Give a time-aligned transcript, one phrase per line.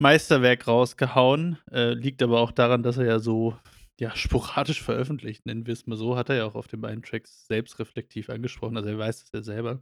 [0.00, 1.58] Meisterwerk rausgehauen.
[1.72, 3.58] Äh, liegt aber auch daran, dass er ja so
[4.00, 6.16] ja, sporadisch veröffentlicht, nennen wir es mal so.
[6.16, 8.76] Hat er ja auch auf den beiden Tracks selbstreflektiv angesprochen.
[8.76, 9.80] Also er weiß es ja selber.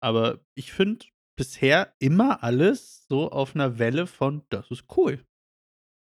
[0.00, 5.24] Aber ich finde bisher immer alles so auf einer Welle von, das ist cool.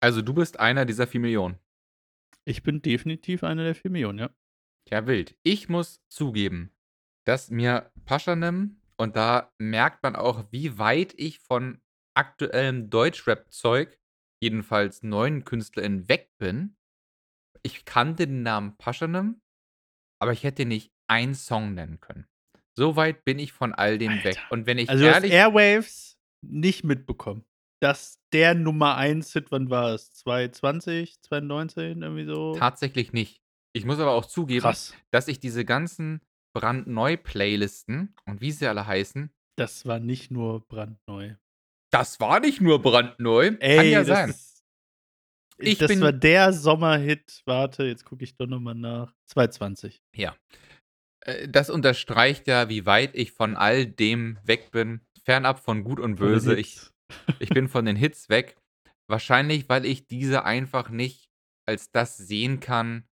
[0.01, 1.59] Also du bist einer dieser 4 Millionen.
[2.45, 4.31] Ich bin definitiv einer der 4 Millionen, ja.
[4.89, 5.37] Ja, wild.
[5.43, 6.73] Ich muss zugeben,
[7.25, 11.83] dass mir Paschanim, und da merkt man auch, wie weit ich von
[12.15, 13.98] aktuellem Deutschrap-Zeug,
[14.41, 16.77] jedenfalls neuen KünstlerInnen, weg bin.
[17.63, 19.42] Ich kannte den Namen Paschanim,
[20.20, 22.27] aber ich hätte nicht einen Song nennen können.
[22.77, 24.37] So weit bin ich von all dem weg.
[24.37, 24.41] Alter.
[24.53, 25.33] Und wenn ich Also du hast ehrlich.
[25.33, 27.45] Airwaves nicht mitbekommen.
[27.81, 30.11] Dass der Nummer 1 Hit, wann war es?
[30.13, 32.55] 2020, 2019, irgendwie so?
[32.57, 33.43] Tatsächlich nicht.
[33.75, 34.95] Ich muss aber auch zugeben, Krass.
[35.11, 36.21] dass ich diese ganzen
[36.55, 41.35] brandneu-Playlisten und wie sie alle heißen, Das war nicht nur brandneu.
[41.93, 43.57] das war nicht nur brandneu.
[43.61, 44.31] Ey, Kann ja das sein.
[44.31, 44.65] Ist,
[45.59, 47.43] Ich das bin- war der Sommerhit.
[47.45, 49.15] Warte, jetzt gucke ich doch nochmal nach.
[49.27, 50.03] 2020.
[50.15, 50.35] Ja.
[51.27, 55.01] Äh, Das unterstreicht ja, wie weit ich von all dem weg bin.
[55.25, 56.57] Fernab von Gut und Böse.
[56.57, 56.81] Ich,
[57.41, 58.57] ich bin von den Hits weg.
[59.09, 61.31] Wahrscheinlich, weil ich diese einfach nicht
[61.67, 63.05] als das sehen kann,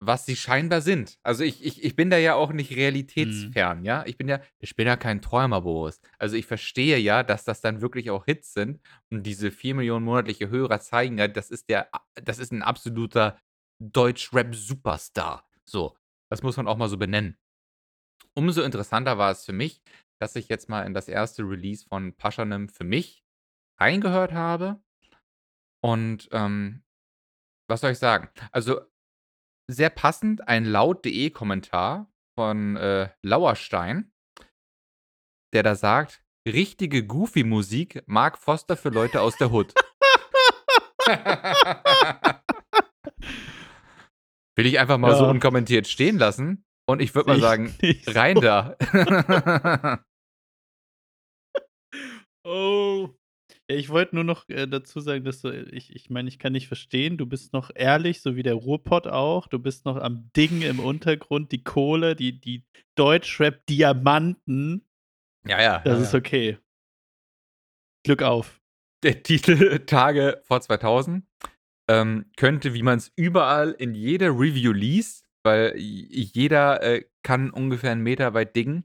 [0.00, 1.18] was sie scheinbar sind.
[1.22, 4.04] Also ich, ich, ich bin da ja auch nicht realitätsfern, ja.
[4.06, 6.00] Ich bin ja, ich bin ja kein Träumer, Boris.
[6.18, 8.80] Also ich verstehe ja, dass das dann wirklich auch Hits sind
[9.10, 11.88] und diese 4 Millionen monatliche Hörer zeigen ja, das ist der,
[12.22, 13.38] das ist ein absoluter
[13.80, 15.48] Deutsch-Rap-Superstar.
[15.64, 15.96] So,
[16.34, 17.38] das muss man auch mal so benennen.
[18.36, 19.80] Umso interessanter war es für mich,
[20.20, 23.24] dass ich jetzt mal in das erste Release von Paschanim für mich
[23.80, 24.82] reingehört habe.
[25.80, 26.82] Und ähm,
[27.70, 28.30] was soll ich sagen?
[28.50, 28.80] Also
[29.70, 34.12] sehr passend ein laut.de Kommentar von äh, Lauerstein,
[35.52, 39.72] der da sagt, richtige Goofy-Musik Mark Foster für Leute aus der Hood.
[44.56, 45.30] Will ich einfach mal so Ja.
[45.30, 48.10] unkommentiert stehen lassen und ich würde mal sagen, so.
[48.12, 48.76] rein da.
[52.46, 53.10] Oh.
[53.70, 56.52] Ja, ich wollte nur noch äh, dazu sagen, dass du, ich, ich meine, ich kann
[56.52, 59.46] nicht verstehen, du bist noch ehrlich, so wie der Ruhrpott auch.
[59.46, 62.64] Du bist noch am Ding im Untergrund, die Kohle, die, die
[62.96, 64.84] Deutschrap-Diamanten.
[65.46, 65.78] ja, ja.
[65.78, 66.58] Das ja, ist okay.
[68.04, 68.60] Glück auf.
[69.02, 71.24] der Titel Tage vor 2000
[71.88, 77.92] ähm, könnte, wie man es überall in jeder Review liest, weil jeder äh, kann ungefähr
[77.92, 78.84] einen Meter weit diggen,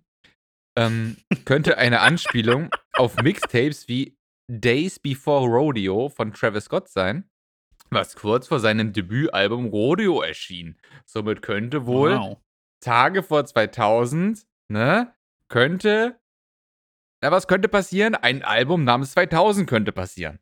[0.77, 4.17] ähm, könnte eine Anspielung auf Mixtapes wie
[4.51, 7.29] Days Before Rodeo von Travis Scott sein,
[7.91, 10.77] was kurz vor seinem Debütalbum Rodeo erschien.
[11.05, 12.38] Somit könnte wohl Wow.
[12.81, 15.13] Tage vor 2000, ne,
[15.49, 16.19] könnte,
[17.21, 18.15] na, was könnte passieren?
[18.15, 20.39] Ein Album namens 2000 könnte passieren.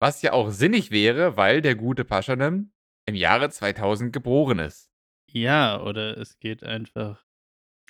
[0.00, 2.72] Was ja auch sinnig wäre, weil der gute Paschanem
[3.06, 4.90] im Jahre 2000 geboren ist.
[5.30, 7.24] Ja, oder es geht einfach.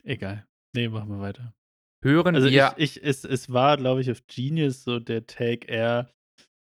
[0.02, 0.46] Egal.
[0.74, 1.54] Nee, machen wir weiter.
[2.02, 5.68] Hören Also wir, ich, ich, es, es war, glaube ich, auf Genius so der Take
[5.68, 6.12] eher,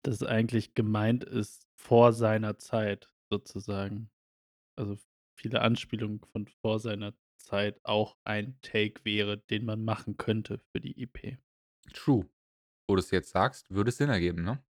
[0.04, 4.12] dass eigentlich gemeint ist vor seiner Zeit sozusagen.
[4.78, 4.98] Also
[5.38, 10.80] viele Anspielungen von vor seiner Zeit auch ein Take wäre, den man machen könnte für
[10.80, 11.38] die EP.
[11.94, 12.30] true,
[12.88, 14.64] wo du es jetzt sagst, würde es Sinn ergeben, ne?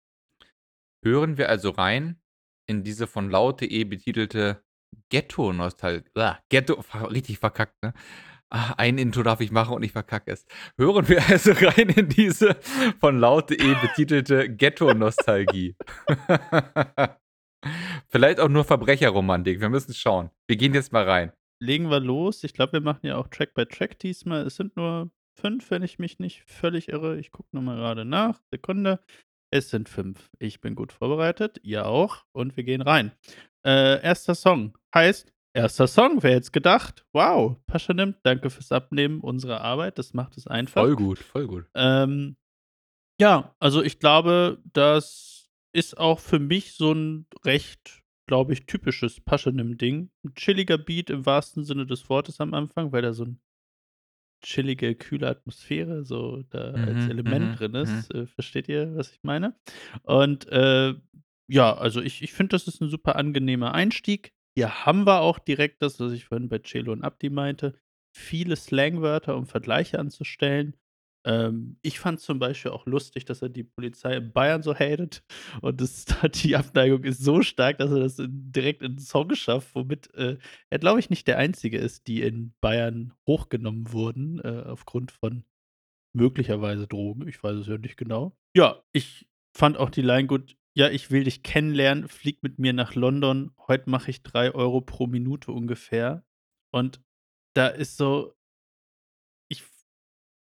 [1.03, 2.21] Hören wir also rein
[2.67, 4.63] in diese von laut.de betitelte
[5.09, 6.09] Ghetto-Nostalgie.
[6.15, 7.93] Ah, Ghetto, richtig verkackt, ne?
[8.53, 10.45] Ah, ein Intro darf ich machen und ich verkacke es.
[10.77, 12.55] Hören wir also rein in diese
[12.99, 15.75] von laut.de betitelte Ghetto-Nostalgie.
[18.09, 19.61] Vielleicht auch nur Verbrecherromantik.
[19.61, 20.31] Wir müssen schauen.
[20.47, 21.31] Wir gehen jetzt mal rein.
[21.61, 22.43] Legen wir los.
[22.43, 24.45] Ich glaube, wir machen ja auch Track by Track diesmal.
[24.45, 27.17] Es sind nur fünf, wenn ich mich nicht völlig irre.
[27.17, 28.41] Ich gucke nochmal gerade nach.
[28.51, 28.99] Sekunde.
[29.53, 30.29] Es sind fünf.
[30.39, 31.59] Ich bin gut vorbereitet.
[31.61, 32.23] Ihr auch.
[32.31, 33.11] Und wir gehen rein.
[33.65, 37.05] Äh, erster Song heißt erster Song, wer hätte gedacht?
[37.11, 40.81] Wow, Paschanim, danke fürs Abnehmen unserer Arbeit, das macht es einfach.
[40.81, 41.65] Voll gut, voll gut.
[41.75, 42.37] Ähm,
[43.21, 49.21] ja, also ich glaube, das ist auch für mich so 'n recht, glaube ich, typisches
[49.21, 50.09] Paschanim-Ding.
[50.25, 53.39] 'N chilliger Beat im wahrsten Sinne des Wortes am Anfang, weil da so 'n
[54.41, 58.05] chillige, kühle Atmosphäre so da als Mhm, Element mhm, drin mhm.
[58.05, 58.13] ist.
[58.13, 59.55] Äh, versteht ihr, was ich meine?
[60.03, 60.93] Und, äh,
[61.47, 64.33] ja, also ich ich finde, das ist 'n super angenehmer Einstieg.
[64.55, 67.75] Hier haben wir auch direkt das, was ich vorhin bei Celo und Abdi meinte,
[68.15, 70.75] viele Slangwörter, um Vergleiche anzustellen.
[71.25, 75.23] Ähm, ich fand zum Beispiel auch lustig, dass er die Polizei in Bayern so hatet
[75.61, 78.99] und das da die Abneigung ist so stark, dass er das in direkt in 'n
[78.99, 80.37] Song schafft, womit, äh,
[80.69, 85.43] er, glaube ich, nicht der Einzige ist, die in Bayern hochgenommen wurden, äh, aufgrund von
[86.13, 87.27] möglicherweise Drogen.
[87.27, 88.35] Ich weiß es ja nicht genau.
[88.55, 92.73] Ja, ich fand auch die Line gut: „Ja, ich will dich kennenlernen, flieg mit mir
[92.73, 93.51] nach London.
[93.67, 96.23] Heut mache ich 3 € pro Minute ungefähr.“
[96.73, 97.01] Und
[97.55, 98.33] da ist so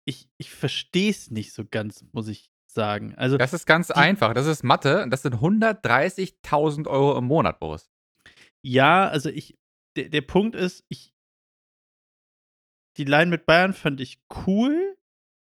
[0.07, 3.15] ich ich verstehe es nicht so ganz, muss ich sagen.
[3.15, 4.35] Also, Das ist ganz die einfach.
[4.35, 5.07] Das ist Mathe.
[5.09, 7.91] Das sind 130.000 € im Monat, Boris.
[8.63, 9.57] Ja, also ich
[9.97, 11.15] der der Punkt ist, ich
[12.97, 14.97] die Line mit Bayern fand ich cool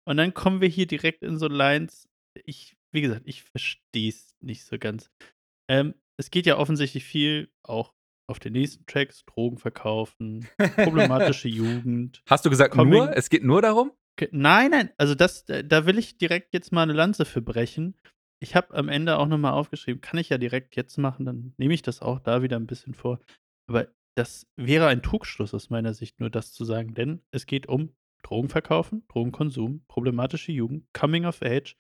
[0.07, 2.09] und dann kommen wir hier direkt in so Lines
[2.45, 5.11] ich wie gesagt, ich verstehe es nicht so ganz.
[5.69, 7.95] Ähm, es geht ja offensichtlich viel auch
[8.29, 13.17] auf den nächsten Tracks, Drogen verkaufen, problematische Jugend, Hast du gesagt Coming nur?
[13.17, 13.93] Es geht nur darum?
[14.33, 17.97] Nein, nein, also das da da will ich direkt jetzt mal 'ne Lanze für brechen.
[18.43, 21.55] Ich habe am Ende auch noch mal aufgeschrieben kann ich ja direkt jetzt machen, dann
[21.59, 23.21] nehme ich das auch da wieder 'n bisschen vor.
[23.69, 27.67] Aber das wäre ein Trugschluss aus meiner Sicht, nur das zu sagen, denn es geht
[27.69, 31.77] um Drogen verkaufen, Drogenkonsum, problematische Jugend, Coming of Age,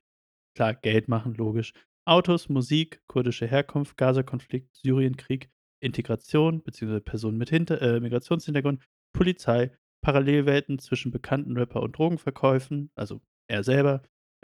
[0.56, 1.72] klar, Geld machen, logisch,
[2.06, 5.50] Autos, Musik, kurdische Herkunft, Gazakonflikt, Syrienkrieg,
[5.82, 8.82] Integration beziehungsweise Personen mit Hinter äh, Migrationshintergrund,
[9.14, 9.72] Polizei,
[10.02, 14.02] Parallelwelten zwischen bekannten Rapper und Drogenverkäufen, also er selber,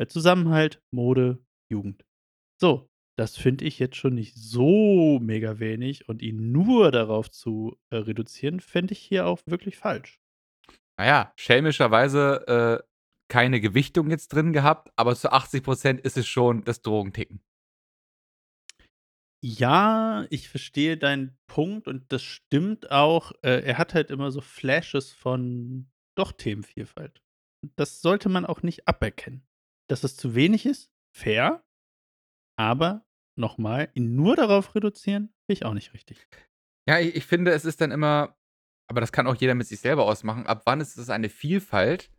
[0.08, 1.38] Zusammenhalt, Mode,
[1.70, 2.04] Jugend.
[2.60, 7.78] So, das finde ich jetzt schon nicht so mega wenig und ihn nur darauf zu,
[7.90, 10.20] äh, reduzieren, fände ich hier auch wirklich falsch.
[10.98, 12.86] Na ja, schelmischerweise, äh,
[13.28, 17.40] keine Gewichtung jetzt drin gehabt, aber zu 80 % ist es schon das Drogenticken.
[19.48, 23.30] Ja, ich verstehe deinen Punkt und das stimmt auch.
[23.42, 27.22] Äh, er hat halt immer so Flashes von doch Themenvielfalt.
[27.76, 29.46] Das sollte man auch nicht aberkennen.
[29.88, 31.64] Dass es zu wenig ist, fair,
[32.58, 33.06] aber
[33.38, 36.26] noch mal, ihn nur darauf reduzieren, finde ich auch nicht richtig.
[36.88, 38.36] Ja, i ich finde, es ist dann immer
[38.88, 40.46] aber das kann auch jeder mit sich selber ausmachen.
[40.46, 42.10] Ab wann ist es eine Vielfalt,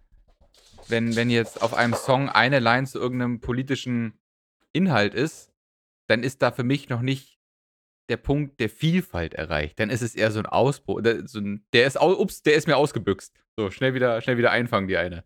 [0.87, 4.17] wenn wenn jetzt auf einem Song eine Line zu irgend 'nem politischen
[4.71, 5.51] Inhalt ist,
[6.07, 7.37] dann ist da für mich noch nicht
[8.09, 9.79] der Punkt der Vielfalt erreicht.
[9.79, 12.67] Dann ist es eher so 'n Ausbru oder so 'n der ist ups, der ist
[12.67, 13.35] mir ausgebüxt.
[13.57, 15.23] So, schnell wieder schnell wieder einfangen, die eine.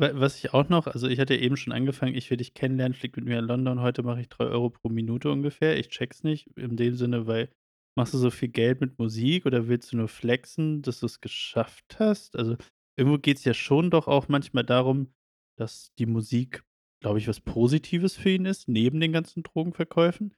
[0.00, 2.94] Wa was ich auch noch also, ich hatte eben schon angefangen: „Ich will dich kennenlernen,
[2.94, 3.80] flieg mit mir nach London.
[3.82, 7.26] Heute mache ich 3 € pro Minute ungefähr.“ Ich checke es nicht in dem Sinne,
[7.26, 7.50] weil
[7.98, 11.98] machst du so viel Geld mit Musik oder willst du nur flexen, dass du's geschafft
[11.98, 12.34] hast?
[12.36, 12.56] Also,
[12.96, 15.12] irgendwo geht's ja schon doch auch manchmal darum,
[15.58, 16.64] dass die Musik,
[17.00, 20.34] glaube ich, was Positives für ihn ist, neben den ganzen Drogenverkäufen.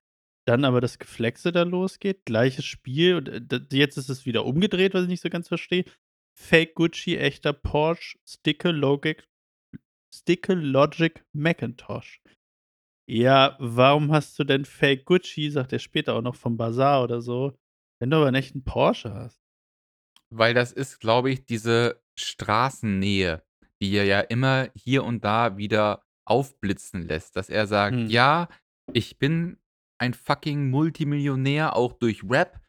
[0.46, 4.94] Dann aber das Geflexe da losgeht, gleiches Spiel und, äh, jetzt ist es wieder umgedreht,
[4.94, 5.84] was ich nicht so ganz verstehe.
[6.36, 9.28] Fake Gucci, echter Porsche, Sticke Logic
[10.14, 12.20] Sticke Logic Macintosh.
[13.08, 17.20] Ja, warum hast du denn Fake Gucci, sagt er später auch noch vom Basar oder
[17.20, 17.58] so,
[18.00, 19.40] wenn du aber 'n echten Porsche hast?
[20.30, 23.42] Weil das ist, glaube ich, diese Straßennähe,
[23.80, 28.08] die ja immer hier und da wieder aufblitzen lässt, dass er sagt: Mhm.
[28.10, 28.48] „Ja,
[28.92, 29.58] ich bin
[30.00, 32.60] ein fucking Multimillionär, auch durch Rap,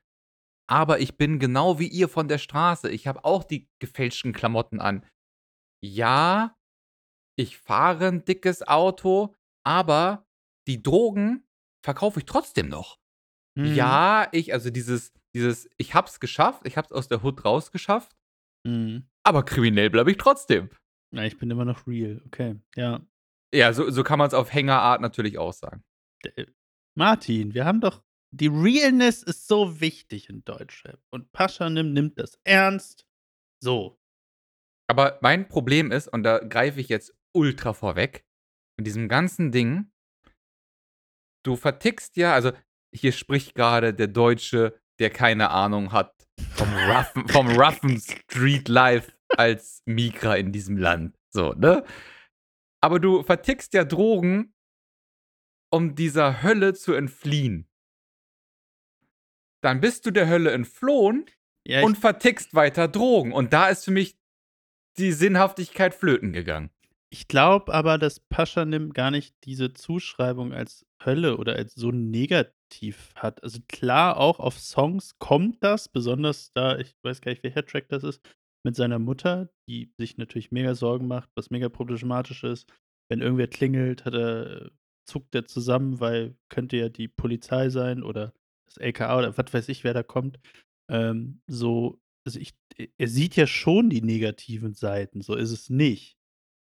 [0.69, 2.89] aber ich bin genau wie ihr von der Straße.
[2.91, 5.05] Ich habe auch die gefälschten Klamotten an.
[5.83, 6.55] Ja,
[7.37, 10.27] ich fahre 'n dickes Auto, aber
[10.67, 11.45] die Drogen
[11.85, 12.99] verkaufe ich trotzdem noch.
[13.57, 13.75] Mhm.
[13.75, 17.45] Ja, ich“ also dieses dieses: „Ich habe es geschafft, ich habe es aus der Hood
[17.45, 18.13] rausgeschafft“
[18.65, 19.03] Mhm.
[19.25, 20.69] „aber kriminell bleibe ich trotzdem.“
[21.13, 23.05] Ja, ich bin immer noch real, okay, ja.
[23.53, 25.83] Ja, so so kann man's auf Hängerart natürlich auch sagen.
[26.23, 26.45] Äh,
[26.95, 32.39] Martin, wir haben doch die Realness ist so wichtig in Deutschrap und Pashanim nimmt das
[32.43, 33.05] ernst.
[33.61, 33.99] So.
[34.89, 38.25] Aber mein Problem ist, und da greife ich jetzt ultra vorweg,
[38.77, 39.91] in diesem ganzen Ding
[41.43, 42.51] du vertickst ja also,
[42.95, 49.11] hier spricht grade der Deutsche, der keine Ahnung hat vom roughen vom roughen Street Life
[49.29, 51.83] als Migrer in diesem Land, so, ne?
[52.83, 54.53] Aber du vertickst ja Drogen
[55.73, 57.67] um dieser Hölle zu entfliehen.
[59.61, 61.25] Dann bist du der Hölle entflohen
[61.65, 63.31] Ja, und vertickst weiter Drogen.
[63.31, 64.19] Und da ist für mich
[64.97, 66.69] die Sinnhaftigkeit flöten gegangen.
[67.09, 73.13] Ich glaube aber, dass Paschanim gar nicht diese Zuschreibung als Hölle oder als so negativ
[73.15, 73.41] hat.
[73.43, 77.87] Also klar, auch auf Songs kommt das, besonders da, ich weiß gar nicht, welcher Track
[77.89, 78.21] das ist,
[78.63, 82.71] mit seiner Mutter, die sich natürlich mega Sorgen macht, was mega problematisch ist.
[83.09, 84.71] Wenn irgendwer klingelt, hat er,
[85.05, 88.33] zuckt er zusammen, weil könnte ja die Polizei sein oder
[88.65, 90.39] das LKA oder was weiß ich, wer da kommt.
[90.89, 92.53] Ähm, so, also ich,
[92.97, 96.17] er sieht ja schon die negativen Seiten, so ist es nicht.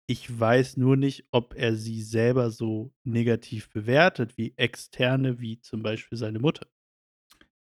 [0.08, 5.82] Ich weiß nur nicht, ob er sie selber so negativ bewertet, wie Externe, wie zum
[5.82, 6.68] Beispiel seine Mutter.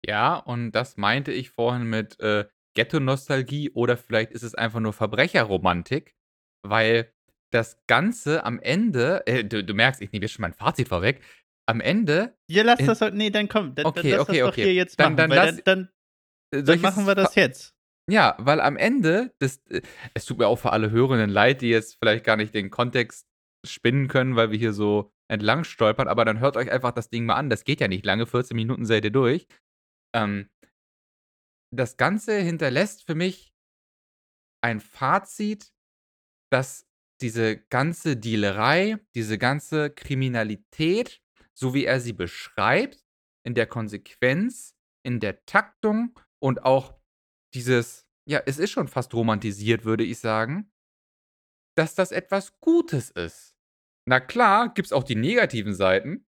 [0.06, 4.92] Ja, und das meinte ich vorhin mit äh, Ghetto-Nostalgie oder vielleicht ist es einfach nur
[4.92, 6.14] Verbrecherromantik,
[6.62, 7.12] weil
[7.52, 11.22] das Ganze am Ende, äh, du, du merkst, ich nehme jetzt schon mein Fazit vorweg.
[11.66, 12.36] Am Ende.
[12.50, 13.10] Ja, lass das doch.
[13.10, 13.74] Nee, dann komm.
[13.74, 14.50] Dann, okay, lass okay, das okay.
[14.50, 15.16] doch hier jetzt dann, machen.
[15.16, 15.88] Dann, weil lass, dann,
[16.50, 17.74] dann, äh, dann machen wir das jetzt.
[18.10, 19.80] Ja, weil am Ende, das, äh,
[20.12, 23.26] es tut mir auch für alle Hörenden leid, die jetzt vielleicht gar nicht den Kontext
[23.66, 27.24] spinnen können, weil wir hier so entlang stolpern, aber dann hört euch einfach das Ding
[27.24, 27.48] mal an.
[27.48, 29.46] Das geht ja nicht lange, 14 Minuten seid ihr durch.
[30.14, 30.48] Ähm,
[31.76, 33.54] das Ganze hinterlässt für mich
[34.62, 35.72] ein Fazit,
[36.50, 36.86] dass
[37.20, 41.22] diese ganze Dealerei, diese ganze Kriminalität,
[41.54, 43.04] so wie er sie beschreibt,
[43.46, 46.98] in der Konsequenz, in der Taktung und auch
[47.54, 50.72] dieses, ja, es ist schon fast romantisiert, würde ich sagen,
[51.76, 53.56] dass das etwas Gutes ist.
[54.06, 56.26] Na klar, gibt es auch die negativen Seiten,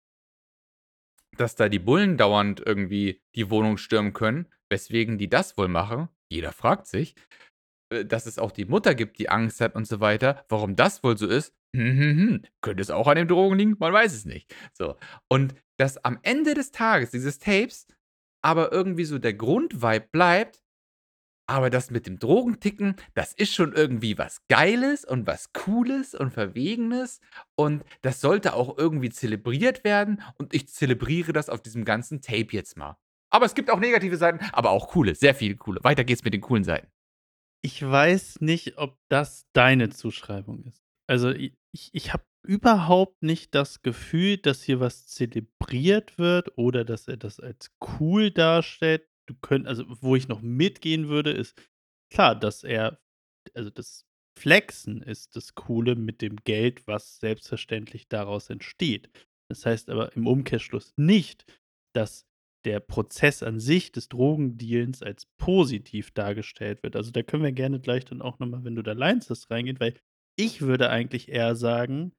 [1.38, 6.10] dass da die Bullen dauernd irgendwie die Wohnung stürmen können, weswegen die das wohl machen.
[6.30, 7.16] Jeder fragt sich,
[7.92, 10.46] äh, dass es auch die Mutter gibt, die Angst hat und so weiter.
[10.50, 12.42] Warum das wohl so ist, hm, hm, hm.
[12.62, 13.76] könnte es auch an den Drogen liegen?
[13.80, 14.54] Man weiß es nicht.
[14.74, 14.96] So.
[15.30, 17.88] Und dass am Ende des Tages dieses Tapes
[18.42, 20.62] aber irgendwie so der Grundvibe bleibt,
[21.48, 26.32] aber das mit dem Drogenticken, das ist schon irgendwie was Geiles und was Cooles und
[26.32, 27.22] Verwegenes.
[27.56, 30.22] Und das sollte auch irgendwie zelebriert werden.
[30.38, 32.98] Und ich zelebriere das auf diesem ganzen Tape jetzt mal.
[33.36, 35.84] Aber es gibt auch negative Seiten, aber auch coole, sehr viele coole.
[35.84, 36.88] Weiter geht's mit den coolen Seiten.
[37.62, 40.82] Ich weiß nicht, ob das deine Zuschreibung ist.
[41.06, 47.10] Also ich, ich habe überhaupt nicht das Gefühl, dass hier was zelebriert wird oder dass
[47.10, 49.06] er das als cool darstellt.
[49.28, 51.62] Du könnt, also wo ich noch mitgehen würde, ist
[52.10, 53.02] klar, dass er,
[53.54, 54.06] also das
[54.40, 59.10] Flexen ist das Coole mit dem Geld, was selbstverständlich daraus entsteht.
[59.50, 61.46] Das heißt aber im Umkehrschluss nicht,
[61.94, 62.26] dass
[62.66, 66.96] der Prozess an sich des Drogendealens als positiv dargestellt wird.
[66.96, 69.80] Also da können wir gerne gleich dann auch nochmal, wenn du da Lines hast, reingehen,
[69.80, 69.96] weil
[70.38, 72.12] ich würde eigentlich eher sagen,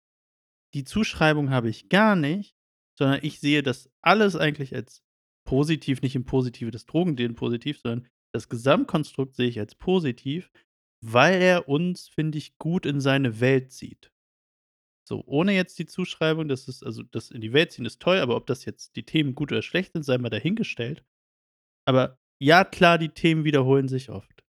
[0.75, 2.57] die Zuschreibung habe ich gar nicht,
[2.99, 5.03] sondern ich sehe das alles eigentlich als
[5.47, 10.51] positiv, nicht im Positive des Drogendealen positiv, sondern das Gesamtkonstrukt sehe ich als positiv,
[11.03, 14.11] weil er uns, finde ich, gut in seine Welt zieht.
[15.09, 18.19] So, ohne jetzt die Zuschreibung, dass es, also das in die Welt ziehen ist toll,
[18.19, 21.05] aber ob das jetzt die Themen gut oder schlecht sind, sei mal dahingestellt.
[21.87, 24.45] Aber ja, klar, die Themen wiederholen sich oft.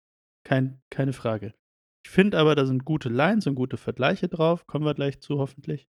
[0.45, 1.53] Kein, keine Frage.
[2.05, 5.39] Ich finde aber, da sind gute Lines und gute Vergleiche drauf, kommen wir gleich zu,
[5.39, 5.87] hoffentlich.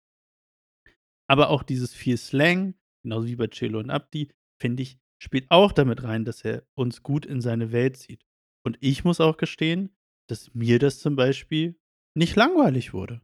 [1.28, 5.72] Aber auch dieses viel Slang, genauso wie bei Cello und Abdi, finde ich, spielt auch
[5.72, 8.26] damit rein, dass er uns gut in seine Welt zieht.
[8.66, 9.96] Und ich muss auch gestehen,
[10.28, 11.78] dass mir das zum Beispiel
[12.14, 13.22] nicht langweilig wurde.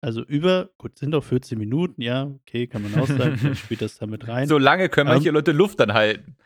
[0.00, 3.82] Also über, gut, sind auch 14 Minuten, ja, okay, kann man auch sagen, vielleicht spielt
[3.82, 4.46] das damit rein.
[4.46, 6.36] So lange können manche Ähm, Leute Luft dann halten.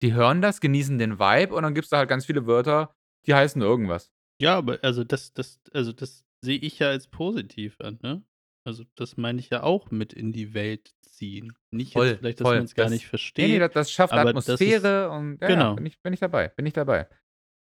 [0.03, 3.35] Die hören das, genießen den Vibe und dann gibt's da halt ganz viele Wörter, die
[3.35, 4.09] heißen irgendwas.
[4.41, 8.25] Ja, aber also das das also das sehe ich ja als positiv an, ne?
[8.65, 11.55] Also, das meine ich ja auch mit in die Welt ziehen.
[11.73, 12.55] Nicht jetzt Voll, vielleicht, dass voll.
[12.55, 13.07] man's gar nicht
[13.39, 15.73] Das ne, ne, da versteht, das schafft das ist Atmosphäre und ja, ja, genau.
[15.75, 17.09] bin ich bin ich dabei bin ich dabei.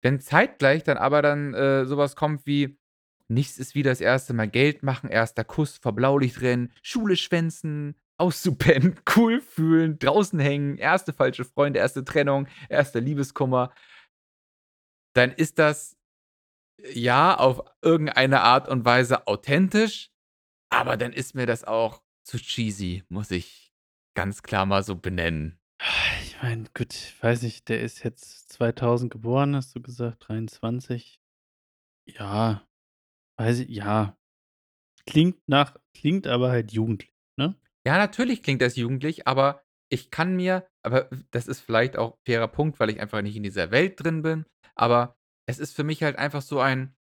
[0.03, 2.79] Wenn zeitgleich dann aber dann, äh, so was kommt wie:
[3.29, 4.33] „Nichts ist wie das 1.
[4.33, 5.43] Mal Geld machen, 1.
[5.45, 11.05] Kuss vor Blaulicht rennen, Schule schwänzen, auszupennen, cool fühlen, draußen hängen, 1.
[11.15, 11.93] falsche Freunde, 1.
[12.05, 12.93] Trennung, 1.
[12.95, 13.73] Liebeskummer“
[15.15, 15.97] dann ist das,
[16.93, 20.11] ja, auf irgendeine Art und Weise authentisch,
[20.69, 23.73] aber dann ist mir das auch zu cheesy, muss ich
[24.15, 25.59] ganz klar mal so benennen.
[26.21, 31.19] Ich meine, gut, weiß nicht, der ist jetzt 2000 geboren, hast du gesagt, 23.
[32.07, 32.67] Ja,
[33.37, 34.17] weiß ich ja.
[35.05, 37.55] Klingt nach klingt aber halt jugendlich, ne?
[37.85, 42.47] Ja, natürlich klingt das jugendlich, aber ich kann mir aber das ist vielleicht auch fairer
[42.47, 46.01] Punkt, weil ich einfach nicht in dieser Welt drin bin, aber es ist für mich
[46.03, 46.95] halt einfach so ein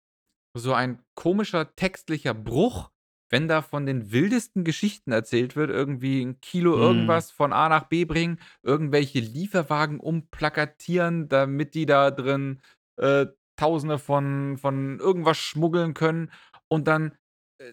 [0.57, 2.91] so ein komischer textlicher Bruch,
[3.31, 6.77] wenn da von den wildesten Geschichten erzählt wird, irgendwie 'n Kilo Mhm.
[6.77, 12.61] irgendwas von A nach B bringen, irgendwelche Lieferwagen umplakatieren, damit die da drin,
[12.97, 16.31] äh, Tausende von von irgendwas schmuggeln können
[16.69, 17.13] und dann,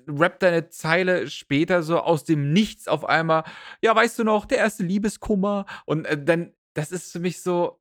[0.08, 3.44] rappt er 'ne Zeile später so aus dem Nichts auf einmal:
[3.82, 4.82] „Ja, weißt du noch, der 1.
[4.84, 7.80] Liebeskummer?“ Und, äh, dann das ist für mich so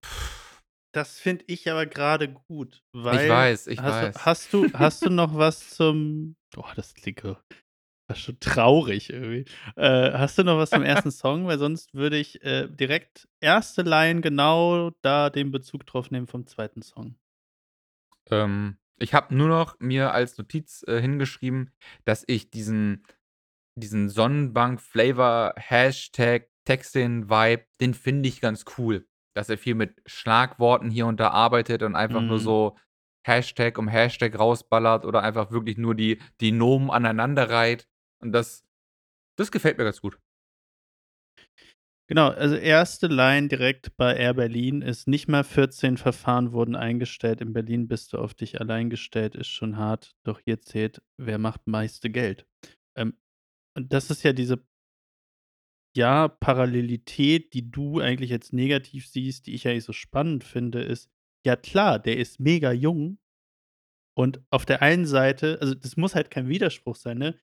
[0.95, 4.25] Das finde ich aber grade gut, Ich weil weiß, ich hast du weiß.
[4.25, 7.37] hast du hast du noch was zum oh, das klingt ja
[8.09, 9.45] fast schon traurig irgendwie.
[9.77, 11.11] Äh, hast du noch was zum 1.
[11.11, 11.47] Song?
[11.47, 13.83] Weil sonst würde ich, äh, direkt 1.
[13.83, 16.81] Line genau da den Bezug drauf nehmen vom 2.
[16.83, 17.15] Song.
[18.31, 21.71] Ähm, ich habe nur noch mir als Notiz, äh, hingeschrieben,
[22.05, 23.03] dass ich diesen
[23.75, 31.05] diesen Sonnenbank-Flavor Hashtag Texting-Vibe, den finde ich ganz cool, dass er viel mit Schlagworten hier
[31.07, 32.41] und da arbeitet und einfach nur Mhm.
[32.41, 32.77] so
[33.25, 37.87] Hashtag um Hashtag rausballert oder einfach wirklich nur die die Nomen aneinanderreiht
[38.19, 38.65] und das
[39.37, 40.19] das gefällt mir ganz gut.
[42.09, 43.07] Genau, also 1.
[43.09, 47.41] Line direkt bei Air Berlin ist: „Nicht mal 14 Verfahren wurden eingestellt.
[47.41, 49.35] In Berlin bist du auf dich allein gestellt.
[49.35, 52.45] Ist schon hart, doch hier zählt, wer macht meiste Geld.“
[52.95, 53.13] Ähm,
[53.75, 54.59] und das ist ja diese
[55.95, 61.09] ja, Parallelität, die du eigentlich als negativ siehst, die ich eigentlich so spannend finde, ist:
[61.45, 63.17] Ja klar, der ist mega jung
[64.15, 67.39] und auf der einen Seite also, das muss halt kein Widerspruch sein, ne?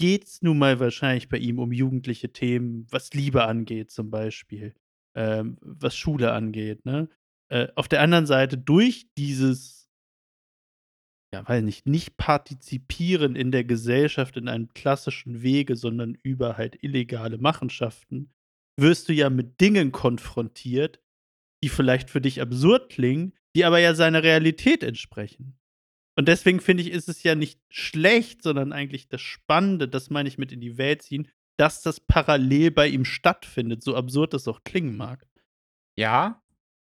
[0.00, 4.74] Geht's nun mal wahrscheinlich bei ihm um jugendliche Themen, was Liebe angeht zum Beispiel,
[5.14, 7.10] ähm, was Schule angeht, ne?
[7.52, 9.80] Äh, auf der anderen Seite durch dieses
[11.34, 16.82] ja, weiß nicht, nicht partizipieren in der Gesellschaft in einem klassischen Wege, sondern über halt
[16.82, 18.32] illegale Machenschaften,
[18.80, 21.00] wirst du ja mit Dingen konfrontiert,
[21.62, 25.59] die vielleicht für dich absurd klingen, die aber ja seiner Realität entsprechen.
[26.16, 30.28] Und deswegen finde ich, ist es ja nicht schlecht, sondern eigentlich das Spannende, das meine
[30.28, 34.48] ich mit in die Welt ziehen, dass das parallel bei ihm stattfindet, so absurd das
[34.48, 35.26] auch klingen mag.
[35.98, 36.42] Ja,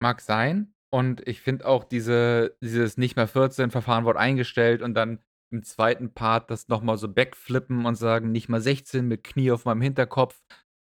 [0.01, 0.75] mag sein.
[0.91, 5.63] Und ich finde auch diese dieses nicht mehr 14 Verfahren wurde eingestellt und dann im
[5.65, 6.15] 2.
[6.15, 9.83] Part das noch mal so backflippen und sagen: „Nicht mal 16 mit Knie auf meinem
[9.83, 10.41] Hinterkopf.“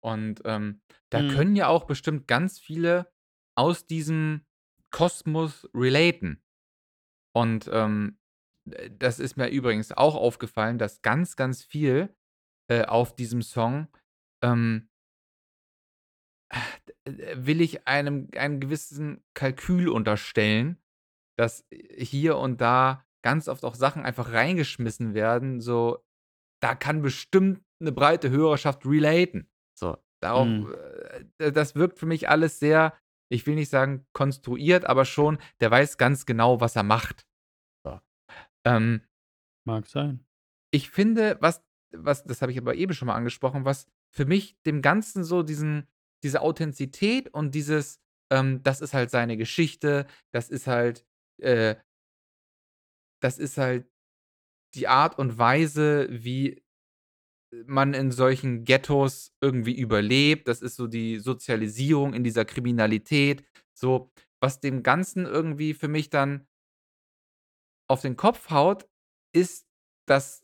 [0.01, 1.23] Und, ähm, da Mhm.
[1.23, 3.11] können ja auch bestimmt ganz viele
[3.55, 4.45] aus diesem
[4.91, 6.41] Kosmos relaten.
[7.36, 8.17] Und, ähm,
[8.71, 12.15] äh, das ist mir übrigens auch aufgefallen, dass ganz, ganz viel,
[12.69, 13.88] äh, auf diesem Song,
[14.43, 14.88] ähm
[17.08, 20.78] d äh, will ich einem einen gewissen Kalkül unterstellen,
[21.38, 26.04] dass hier und da ganz oft auch Sachen einfach reingeschmissen werden, so,
[26.62, 29.50] da kann bestimmt 'ne breite Hörerschaft relaten.
[29.78, 30.50] So, darauf
[31.39, 32.93] äh, das wirkt für mich alles sehr,
[33.29, 37.27] ich will nicht sagen konstruiert, aber schon, der weiß ganz genau, was er macht.
[37.83, 37.99] So.
[38.65, 39.01] Ähm
[39.65, 40.25] Mag sein.
[40.71, 44.57] ich finde, was was das habe ich aber eben schon mal angesprochen, was für mich
[44.65, 45.88] dem Ganzen so diesen
[46.23, 47.99] diese Authentizität und dieses,
[48.31, 51.05] ähm das ist halt seine Geschichte, das ist halt,
[51.41, 51.75] äh
[53.23, 53.88] das ist halt
[54.75, 56.63] die Art und Weise, wie
[57.65, 60.47] man in solchen Ghettos irgendwie überlebt.
[60.47, 66.10] Das ist so die Sozialisierung in dieser Kriminalität, so, was dem Ganzen irgendwie für mich
[66.10, 66.47] dann
[67.89, 68.88] auf den Kopf haut,
[69.34, 69.67] ist,
[70.08, 70.43] dass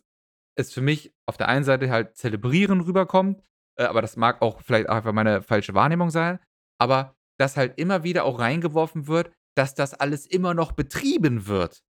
[0.56, 3.42] es für mich auf der einen Seite halt zelebrieren rüberkommt,
[3.80, 6.40] äh, aber das mag auch vielleicht einfach meine falsche Wahrnehmung sein,
[6.80, 11.84] aber dass halt immer wieder auch reingeworfen wird, dass das alles immer noch betrieben wird.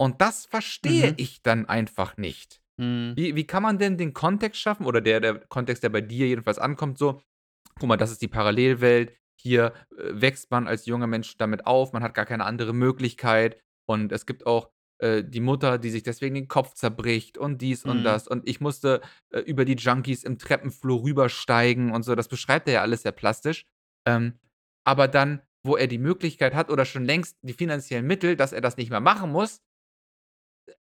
[0.00, 1.14] Und das verstehe Mhm.
[1.18, 2.62] ich dann einfach nicht.
[2.78, 3.16] Mhm.
[3.16, 6.26] Wie wie kann man denn den Kontext schaffen oder der der Kontext, der bei dir
[6.26, 7.20] jedenfalls ankommt, so:
[7.78, 9.16] „Guck mal, das ist die Parallelwelt.
[9.40, 11.92] Hier, äh, wächst man als junger Mensch damit auf.
[11.92, 13.60] Man hat gar keine andere Möglichkeit.
[13.86, 17.84] Und es gibt auch, äh, die Mutter, die sich deswegen den Kopf zerbricht und dies
[17.84, 18.04] und Mhm.
[18.04, 18.28] das.
[18.28, 22.74] Und ich musste, äh, über die Junkies im Treppenflur rübersteigen und so.“ Das beschreibt er
[22.74, 23.66] ja alles sehr plastisch.
[24.06, 24.38] Ähm,
[24.84, 28.60] aber dann, wo er die Möglichkeit hat oder schon längst die finanziellen Mittel, dass er
[28.60, 29.60] das nicht mehr machen muss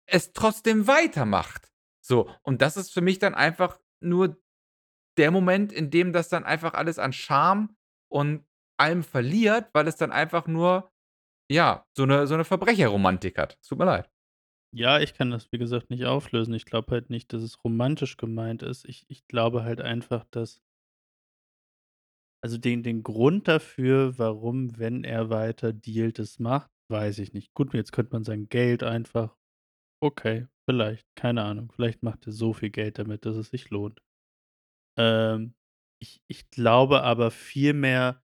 [0.07, 1.72] es trotzdem weitermacht.
[2.05, 4.37] So, und das ist für mich dann einfach nur
[5.19, 7.77] der Moment, in dem das dann einfach alles an Charme
[8.11, 8.45] und
[8.79, 10.91] allem verliert, weil es dann einfach nur,
[11.51, 13.59] ja, so 'ne so 'ne Verbrecherromantik hat.
[13.69, 14.11] Tut mir leid.
[14.75, 16.55] Ja, ich kann das, wie gesagt, nicht auflösen.
[16.55, 18.85] Ich glaube halt nicht, dass es romantisch gemeint ist.
[18.87, 20.59] Ich ich glaube halt einfach, dass
[22.45, 27.55] also, den den Grund dafür, warum, wenn er weiter dealt, es macht, weiß ich nicht.
[27.55, 29.37] Gut, jetzt könnte man sagen, Geld einfach.
[30.01, 31.73] Okay, vielleicht, keine Ahnung.
[31.73, 34.01] Vielleicht macht er so viel Geld damit, dass es sich lohnt.
[34.99, 35.55] Ähm,
[36.01, 38.23] ich ich glaube aber vielmehr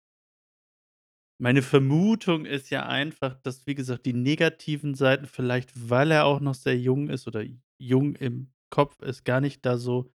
[1.39, 6.39] meine Vermutung ist ja einfach, dass, wie gesagt, die negativen Seiten vielleicht, weil er auch
[6.39, 7.43] noch sehr jung ist oder
[7.77, 10.11] jung im Kopf ist, gar nicht da so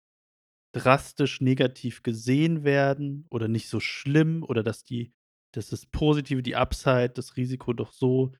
[0.74, 5.12] drastisch negativ gesehen werden oder nicht so schlimm oder dass die
[5.52, 8.33] dass das Positive, die Upside, das Risiko doch so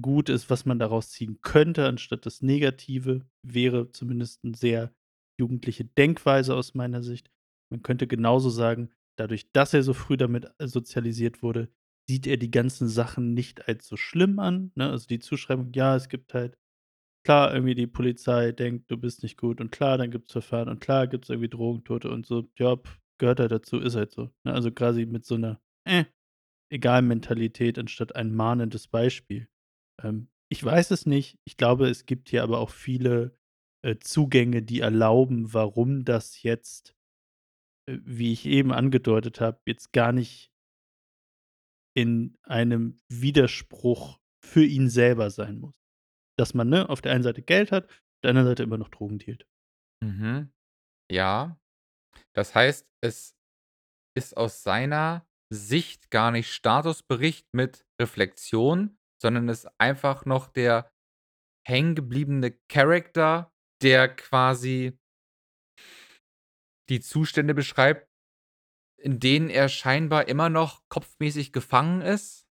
[0.00, 4.92] gut ist, was man daraus ziehen könnte, anstatt das Negative, wäre zumindest 'n sehr
[5.38, 7.30] jugendliche Denkweise aus meiner Sicht.
[7.70, 11.68] Man könnte genauso sagen, dadurch, dass er so früh damit, äh, sozialisiert wurde,
[12.08, 14.90] sieht er die ganzen Sachen nicht als so schlimm an, ne?
[14.90, 16.56] Also, die Zuschreibung, ja, es gibt halt
[17.24, 20.80] klar, irgendwie die Polizei denkt, du bist nicht gut und klar, dann gibt's Verfahren und
[20.80, 22.48] klar gibt's irgendwie Drogentote und so.
[22.58, 22.76] Ja,
[23.18, 24.54] gehört halt dazu, ist halt so, ne?
[24.54, 26.04] Also, quasi mit so 'ner „Äh,
[26.70, 29.48] egal“ Mentalität anstatt ein mahnendes Beispiel.
[30.06, 31.38] Ähm, ich weiß es nicht.
[31.44, 33.36] Ich glaube, es gibt hier aber auch viele,
[33.84, 36.96] äh, Zugänge, die erlauben, warum das jetzt,
[37.88, 40.52] äh, wie ich eben angedeutet habe, jetzt gar nicht
[41.96, 45.74] in einem Widerspruch für ihn selber sein muss.
[46.38, 48.90] Dass man, ne, auf der einen Seite Geld hat, auf der anderen Seite immer noch
[48.90, 49.46] Drogen dealt.
[50.02, 50.52] Mhm.
[51.10, 51.58] Ja.
[52.34, 53.34] Das heißt, es
[54.16, 60.90] ist aus seiner Sicht gar nicht Statusbericht mit Reflexion, sondern ist einfach noch der
[61.66, 63.52] hängengebliebene Character,
[63.82, 64.98] der quasi
[66.88, 68.08] die Zustände beschreibt,
[68.98, 72.46] in denen er scheinbar immer noch kopfmäßig gefangen ist?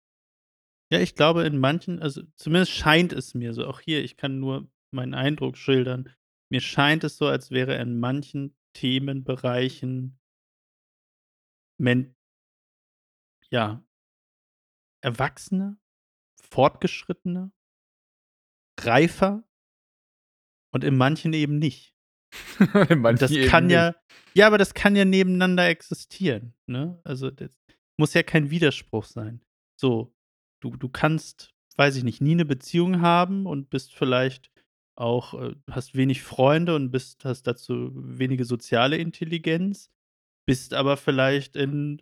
[0.92, 3.66] Ja, ich glaube, in manchen also, zumindest scheint es mir so.
[3.66, 6.14] Auch hier, ich kann nur meinen Eindruck schildern.
[6.52, 10.20] Mir scheint es so, als wäre er in manchen Themenbereichen
[11.78, 12.16] men
[13.52, 13.84] ja
[15.04, 15.78] erwachsener,
[16.56, 17.52] fortgeschrittener
[18.80, 19.44] reifer
[20.74, 21.94] und in manchen eben nicht.
[22.90, 23.74] In manchen das eben kann nicht.
[23.74, 23.96] ja
[24.36, 27.00] ja, aber das kann ja nebeneinander existieren, ne?
[27.06, 27.58] Also, das
[27.98, 29.42] muss ja kein Widerspruch sein.
[29.80, 30.14] So,
[30.62, 34.52] du du kannst, weiß ich nicht, nie 'ne Beziehung haben und bist vielleicht
[34.98, 39.90] auch äh, hast wenig Freunde und bist hast dazu wenige soziale Intelligenz,
[40.46, 42.02] bist aber vielleicht in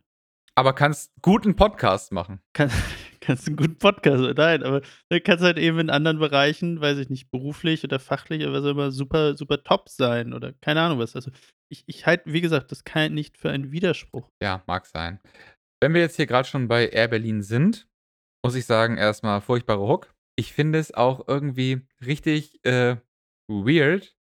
[0.55, 2.39] Aber kannst gut 'n Podcast machen.
[2.53, 2.69] Kann
[3.21, 7.09] kannst 'n guten Podcast nein, aber du kannst halt eben in anderen Bereichen, weiß ich
[7.09, 10.99] nicht, beruflich oder fachlich oder was auch immer, super super top sein oder keine Ahnung
[10.99, 11.15] was.
[11.15, 11.31] Also,
[11.69, 14.29] ich ich halte, wie gesagt, das kann nicht für einen Widerspruch.
[14.41, 15.19] Ja, mag sein.
[15.81, 17.87] Wenn wir jetzt hier grad schon bei Air Berlin sind,
[18.45, 20.13] muss ich sagen, erst mal furchtbarer Hook.
[20.37, 22.97] Ich finde es auch irgendwie richtig, äh,
[23.49, 24.15] weird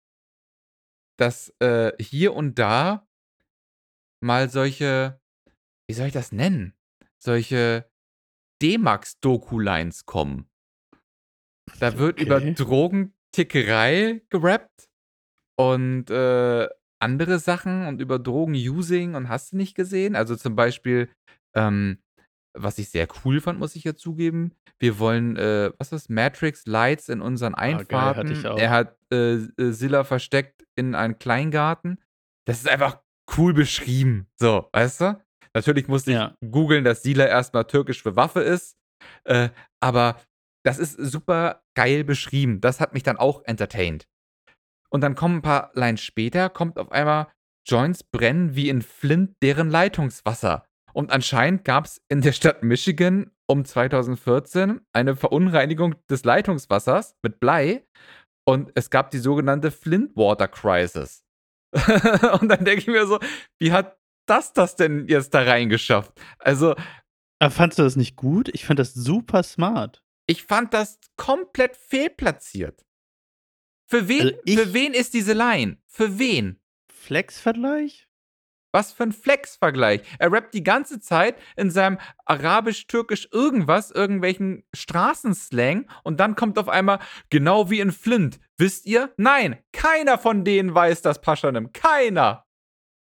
[1.21, 3.07] dass, äh, hier und da
[4.23, 5.20] mal solche
[5.91, 6.73] wie soll ich das nennen?
[7.19, 7.91] Solche
[8.63, 10.49] D-Max-Doku-Lines kommen.
[11.81, 12.55] Da wird über Okay.
[12.55, 14.89] Drogentickerei gerappt
[15.59, 16.69] und, äh,
[17.01, 20.15] andere Sachen und über Drogen-Using und hast du nicht gesehen.
[20.15, 21.09] Also, zum Beispiel,
[21.57, 21.99] ähm,
[22.57, 24.53] was ich sehr cool fand, muss ich ja zugeben.
[24.79, 28.59] Wir wollen, äh, was ist Matrix Lights in unseren Ah, geil, hatte ich Einfahrten.
[28.61, 32.01] Er hat, äh, äh, Zilla versteckt in einen Kleingarten.
[32.45, 33.01] Das ist einfach
[33.37, 35.21] cool beschrieben, so, weißt du?
[35.55, 36.35] Natürlich musste ich Ja.
[36.51, 38.77] googeln, dass Zilla erst mal türkisch für Waffe ist,
[39.25, 40.21] äh, aber
[40.65, 42.61] das ist supergeil beschrieben.
[42.61, 44.07] Das hat mich dann auch entertained.
[44.91, 47.29] Und dann kommen 'n paar Lines später kommt auf einmal:
[47.69, 53.65] „Joints brennen wie in Flint deren Leitungswasser.“ Und anscheinend gab's in der Stadt Michigan um
[53.65, 57.85] 2014 eine Verunreinigung des Leitungswassers mit Blei
[58.49, 61.23] und es gab die sogenannte Flint Water Crisis.
[62.41, 63.21] Und dann denke ich mir so:
[63.61, 66.75] „Wie hat das das denn jetzt da reingeschafft?“ Also
[67.43, 68.51] Aber fandst du das nicht gut?
[68.53, 70.03] Ich fand das super smart.
[70.27, 72.85] ich fand das komplett fehlplatziert.
[73.91, 75.79] Für wen Also, ich für wen ist diese Line?
[75.89, 76.61] Für wen?
[76.93, 78.07] Flex-Vergleich?
[78.73, 80.03] Was für 'n Flex-Vergleich.
[80.21, 86.57] Er rappt die ganze Zeit in seinem Arabisch, Türkisch, irgendwas, irgendwelchen Straßenslang und dann kommt
[86.57, 88.39] auf einmal: „Genau wie in Flint.
[88.59, 91.73] Wisst ihr?“ Nein, keiner von denen weiß das, Pashanim.
[91.73, 92.45] Keiner.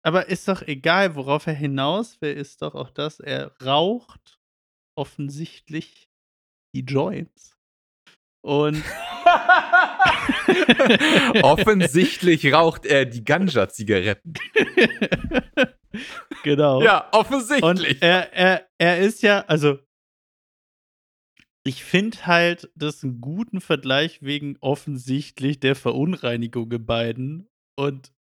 [0.07, 4.39] Aber ist doch egal, worauf er hinaus will, ist doch auch das, er raucht
[4.97, 6.09] offensichtlich
[6.77, 7.59] die Joints.
[8.41, 8.85] Und
[11.43, 14.35] Offensichtlich raucht er die Ganja-Zigaretten.
[16.43, 16.83] Genau.
[16.83, 18.03] Ja, Und offensichtlich.
[18.03, 19.79] er er er ist ja also
[21.65, 27.49] ich finde halt das 'n guten Vergleich wegen offensichtlich der Verunreinigung in beiden.
[27.77, 28.13] Und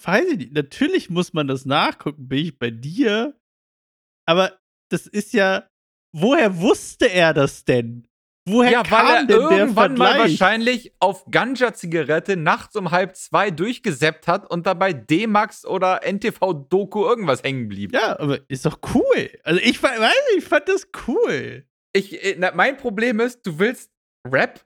[0.00, 3.38] weiß ich nicht, natürlich muss man das nachgucken, bin ich bei dir.
[4.26, 4.58] Aber
[4.90, 5.66] das ist ja
[6.12, 8.06] woher wusste er das denn?
[8.48, 13.52] Woher Ja, weil kam er denn der irgendwann mal wahrscheinlich auf Ganja-Zigarette nachts um 1:30
[13.52, 17.94] durchgesappt hat und dabei D-Max oder NTV-Doku irgendwas hängen blieb.
[17.94, 19.30] Ja, aber ist doch cool.
[19.44, 21.64] Also, ich weiß nicht, ich fand das cool.
[21.92, 23.92] Ich äh, na, mein Problem ist, du willst
[24.26, 24.64] Rap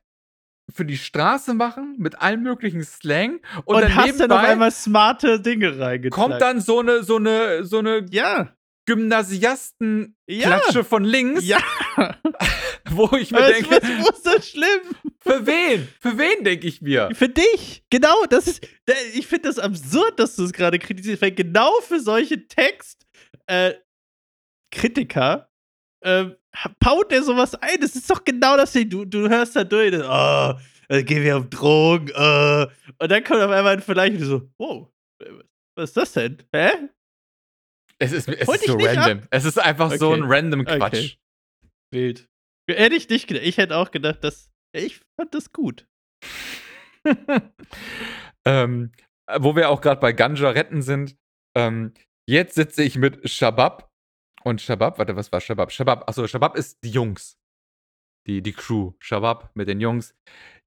[0.73, 4.71] für die Straße machen mit allem möglichen Slang und, Und, dann hast dann auf einmal
[4.73, 6.11] smarte Dinge reingetragen.
[6.11, 8.53] kommt dann so 'ne so 'ne so 'ne Ja.
[8.89, 10.85] Gymnasiasten-Klatsche Ja.
[10.85, 11.59] von links, Ja.
[12.91, 14.81] wo ich mir Was denke: was ist das schlimm?
[15.21, 15.89] „Für wen?
[16.01, 17.11] Für wen?“, denke ich mir.
[17.15, 17.83] Für dich.
[17.91, 18.67] Genau, das ist
[19.15, 23.07] ich finde das absurd, dass du es grade kritisierst, weil genau für solche Text
[23.47, 23.75] äh,
[24.73, 25.49] Kritiker,
[26.05, 27.81] ha baut der so was ein.
[27.81, 28.89] Das ist doch genau das Ding.
[28.91, 30.55] Du du hörst da durch, das: „Oh,
[31.03, 32.67] geht wieder um Drogen, äh.“
[32.99, 34.89] Und dann kommt auf einmal 'n Vergleich und so: „Wow,
[35.23, 35.31] äh,
[35.77, 36.39] was ist das denn?
[36.55, 36.71] Hä?“
[38.01, 39.07] Es ist es Holt ist so nicht ab?
[39.07, 39.27] random.
[39.31, 40.21] Es ist einfach so Okay.
[40.23, 40.79] 'n random Okay.
[40.79, 41.17] Quatsch.
[41.93, 42.29] Wild.
[42.69, 43.45] Hätte ich nicht gedacht.
[43.47, 45.87] Ich hätte auch gedacht, dass ich fand das gut.
[48.47, 48.93] Ähm,
[49.29, 51.17] äh, wo wir auch grad bei Ganja-Retten sind,
[51.57, 51.93] ähm,
[52.29, 53.86] jetzt sitze ich mit Shabab
[54.47, 55.73] und Shabab warte, was war Shabab?
[55.73, 57.37] Shabab, ach so, Shabab ist die Jungs.
[58.29, 58.93] Die die Crew.
[59.01, 60.15] Shabab mit den Jungs.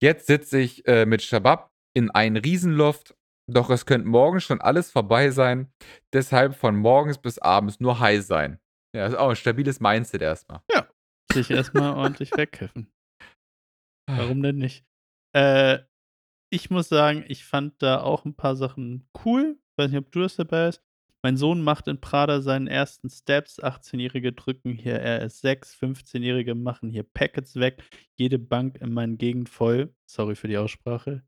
[0.02, 3.16] Jetzt sitze ich, äh, mit Shabab in ein Riesenloft,
[3.52, 5.72] doch es könnte morgen schon alles vorbei sein,
[6.14, 8.60] deshalb von morgens bis abends nur high sein.
[8.96, 10.62] Ja, ist auch 'n stabiles Mindset erst mal.
[10.72, 10.88] Ja,
[11.34, 12.92] sich erst mal ordentlich wegkiffen.
[14.08, 14.86] Warum denn nicht?
[15.36, 15.80] Äh,
[16.52, 19.60] ich muss sagen, ich fand da auch 'n paar Sachen cool.
[19.78, 20.84] Weiß nicht, ob du das dabei hast.
[21.22, 23.62] Mein Sohn macht in Prada seinen ersten Steps.
[23.62, 27.84] 18-Jährige drücken hier RS6, 15-Jährige machen hier Packets weg.
[28.16, 29.94] Jede Bank in meinen Gegend voll.
[30.06, 31.24] Sorry für die Aussprache.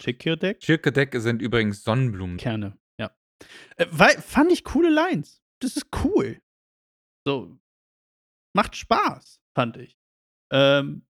[0.00, 0.60] Chikirdek?
[0.60, 2.38] Chikirdek sind übrigens Sonnenblumen.
[2.38, 3.14] Kerne, ja.
[3.76, 5.42] Äh, wei fand ich coole Lines.
[5.60, 6.40] Das ist cool.
[7.26, 7.58] So.
[8.54, 9.98] Macht Spaß, fand ich.
[10.50, 11.06] Ähm,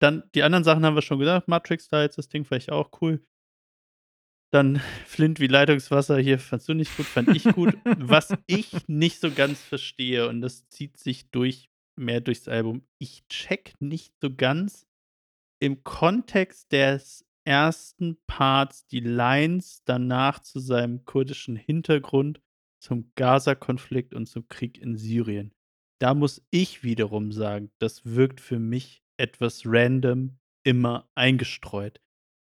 [0.00, 1.48] dann die anderen Sachen haben wir schon gesagt.
[1.48, 3.24] Matrix da jetzt das Ding ich auch cool.
[4.50, 7.76] Dann Flint wie Leitungswasser hier fandst du nicht gut, fand ich gut.
[7.84, 13.26] Was ich nicht so ganz verstehe, und das zieht sich durch mehr durchs Album, ich
[13.28, 14.86] checke nicht so ganz
[15.60, 22.40] im Kontext des ersten Parts die Lines danach zu seinem kurdischen Hintergrund,
[22.80, 25.52] zum Gaza-Konflikt und zum Krieg in Syrien.
[26.00, 32.00] Da muss ich wiederum sagen, das wirkt für mich etwas random immer eingestreut.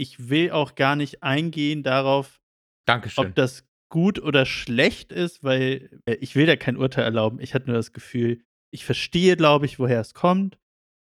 [0.03, 2.41] Ich will auch gar nicht eingehen darauf,
[2.85, 3.25] Dankeschön.
[3.25, 7.39] ob das gut oder schlecht ist, weil, äh, ich will da kein Urteil erlauben.
[7.39, 10.59] Ich hatte nur das Gefühl, ich verstehe, glaube ich, woher es kommt.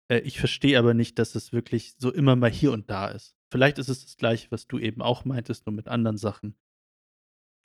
[0.08, 3.36] Äh, ich verstehe aber nicht, dass es wirklich so immer mal hier und da ist.
[3.52, 6.56] Vielleicht ist es das Gleiche, was du eben auch meintest, nur mit anderen Sachen.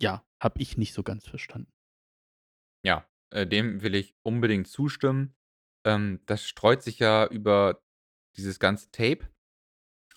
[0.01, 1.71] Ja, habe ich nicht so ganz verstanden.
[2.83, 5.35] Ja, äh, dem will ich unbedingt zustimmen.
[5.85, 7.83] Ähm, das streut sich ja über
[8.39, 9.29] dieses ganze Tape.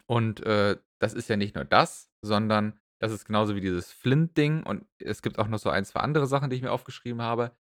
[0.05, 4.63] Und, äh, das ist ja nicht nur das, sondern das ist genauso wie dieses Flint-Ding
[4.63, 7.55] und es gibt auch noch so 1, 2 andere Sachen, die ich mir aufgeschrieben habe.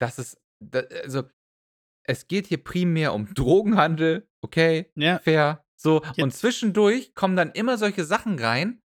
[0.00, 1.24] Das ist da also,
[2.06, 5.18] es geht hier primär um Drogenhandel, okay, Ja.
[5.18, 6.02] fair, so.
[6.14, 6.24] Ja.
[6.24, 8.82] Und zwischendurch kommen dann immer solche Sachen rein,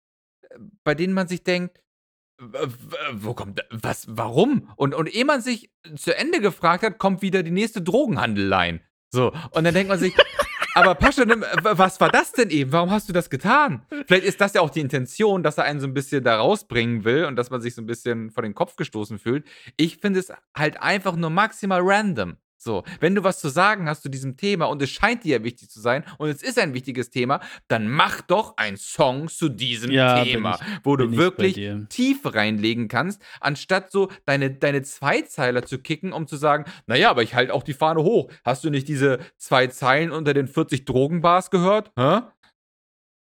[0.50, 1.82] äh, bei denen man sich denkt:
[2.40, 6.98] „W w wo kommt was warum?“ Und und ehe man sich zu Ende gefragt hat,
[6.98, 8.82] kommt wieder die nächste Drogenhandel-Line.
[9.14, 10.14] So, und dann denkt man sich
[10.78, 12.74] Aber Paschanim, w was war das denn eben?
[12.74, 13.86] Warum hast du das getan?
[14.08, 17.06] Vielleicht ist das ja auch die Intention, dass er einen so 'n bisschen da rausbringen
[17.06, 19.46] will und dass man sich so 'n bisschen vor den Kopf gestoßen fühlt.
[19.78, 22.36] Ich finde es halt einfach nur maximal random.
[22.66, 25.44] So, wenn du was zu sagen hast zu diesem Thema und es scheint dir ja
[25.44, 29.50] wichtig zu sein und es ist ein wichtiges Thema, dann mach doch einen Song zu
[29.50, 31.88] diesem Ja, Thema, ich wo du wirklich dir.
[31.90, 37.12] Tiefe reinlegen kannst, anstatt so deine deine Zweizeiler zu kicken, um zu sagen: „Na ja,
[37.12, 38.32] aber ich halte auch die Fahne hoch.
[38.44, 42.22] Hast du nicht diese 2 Zeilen unter den 40 Drogenbars gehört, hä?“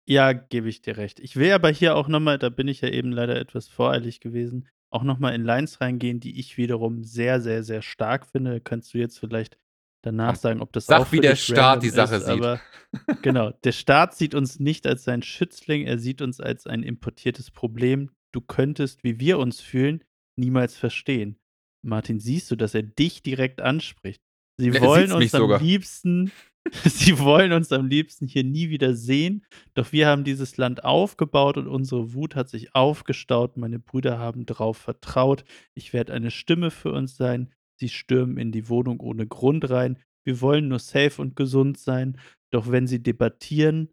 [0.07, 1.19] Ja, gebe ich dir recht.
[1.21, 4.21] Ich will aber hier auch noch mal da bin ich ja eben leider etwas voreilig
[4.21, 8.61] gewesen, auch noch mal in Lines reingehen, die ich wiederum sehr, sehr, sehr stark finde.
[8.61, 9.59] Kannst du jetzt vielleicht
[10.03, 12.35] danach sagen, ob das auch sag, wie für der Staat die Sache ist, sieht.
[12.35, 12.61] aber
[13.23, 13.51] genau.
[13.65, 18.11] Der Staat sieht uns nicht als seinen Schützling, er sieht uns als ein importiertes Problem.
[18.33, 20.05] Du könntest, wie wir uns fühlen,
[20.37, 21.39] niemals verstehen.
[21.83, 24.23] Martin, siehst du, dass er dich direkt anspricht?
[24.59, 25.61] Sie er wollen uns am sogar.
[25.61, 26.31] liebsten
[26.85, 31.57] sie wollen uns am liebsten hier nie wieder sehen, doch wir haben dieses Land aufgebaut
[31.57, 33.57] und unsere Wut hat sich aufgestaut.
[33.57, 35.45] Meine Brüder haben drauf vertraut.
[35.75, 37.53] Ich werde eine Stimme für uns sein.
[37.77, 39.99] Sie stürmen in die Wohnung ohne Grund rein.
[40.25, 42.19] Wir wollen nur safe und gesund sein.
[42.51, 43.91] Doch wenn sie debattieren,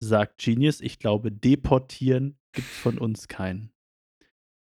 [0.00, 3.72] sagt Genius, ich glaube, deportieren gibt's von uns keinen.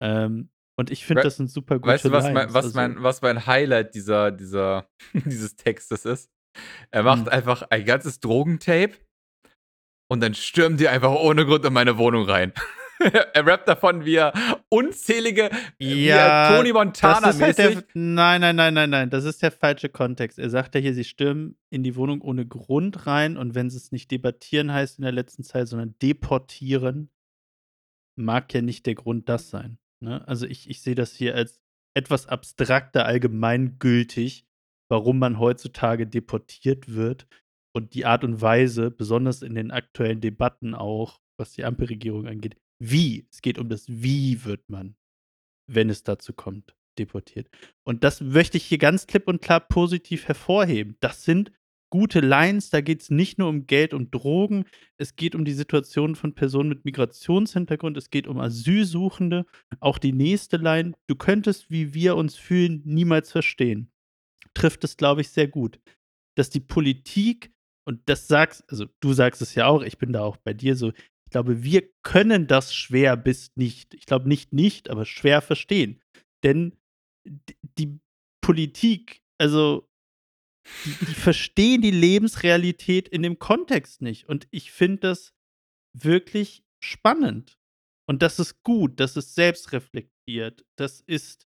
[0.01, 3.03] Ähm, und ich finde, das sind super weißt gute du, was mein was also mein
[3.03, 6.32] was mein Highlight dieser dieser dieses Textes ist?
[6.91, 7.29] Er macht Mhm.
[7.29, 8.93] einfach ein ganzes Drogentape
[10.11, 12.53] und dann stürmen die einfach ohne Grund in meine Wohnung rein.
[13.33, 14.31] Er rappt davon, wie er
[14.69, 19.41] unzählige wie Ja, Tony das ist halt der nein, nein, nein, nein, nein, das ist
[19.41, 20.39] der falsche Kontext.
[20.39, 23.91] Er sagt ja hier, sie stürmen in die Wohnung ohne Grund rein und wenn sie's
[23.91, 27.09] nicht debattieren heißt in der letzten Zeile, sondern deportieren
[28.15, 30.25] mag ja nicht der Grund das sein, ne?
[30.27, 31.59] Also, ich ich sehe das hier als
[31.97, 34.45] etwas abstrakter allgemeingültig,
[34.93, 37.25] warum man heutzutage deportiert wird
[37.75, 42.57] und die Art und Weise, besonders in den aktuellen Debatten auch, was die Ampelregierung angeht.
[42.79, 43.25] Wie?
[43.31, 44.95] Es geht um das Wie wird man,
[45.67, 47.49] wenn es dazu kommt, deportiert.
[47.83, 50.95] Und das möchte ich hier ganz klipp und klar positiv hervorheben.
[50.99, 51.51] Das sind
[51.89, 54.65] gute Lines, da geht's nicht nur um Geld und Drogen,
[54.97, 59.47] es geht um die Situation von Personen mit Migrationshintergrund, es geht um Asylsuchende.
[59.79, 63.89] Auch die nächste Line: „Du könntest, wie wir uns fühlen, niemals verstehen.“
[64.53, 65.79] Trifft es, glaube ich, sehr gut.
[66.37, 67.51] Dass die Politik
[67.85, 70.75] und das sagst also, du sagst es ja auch, ich bin da auch bei dir
[70.75, 75.41] so, ich glaube, wir können das schwer bis nicht ich glaube nicht nicht, aber schwer
[75.41, 76.01] verstehen.
[76.43, 76.77] Denn
[77.77, 77.99] die
[78.41, 79.87] Politik, also
[80.85, 84.29] die die verstehen die Lebensrealität in dem Kontext nicht.
[84.29, 85.33] Und ich finde das
[85.97, 87.57] wirklich spannend.
[88.07, 91.47] Und das ist gut, das ist selbstreflektiert, das ist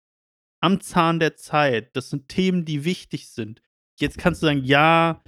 [0.65, 1.95] am Zahn der Zeit.
[1.95, 3.63] Das sind Themen, die wichtig sind.
[4.01, 5.23] Jetzt kannst du sagen: „Ja,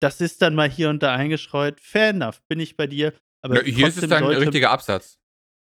[0.00, 3.12] das ist dann mal hier und da eingestreut.“ Fair enough, bin ich bei dir,
[3.42, 5.18] aber Ja, hier ist es dann sollte richtiger Absatz.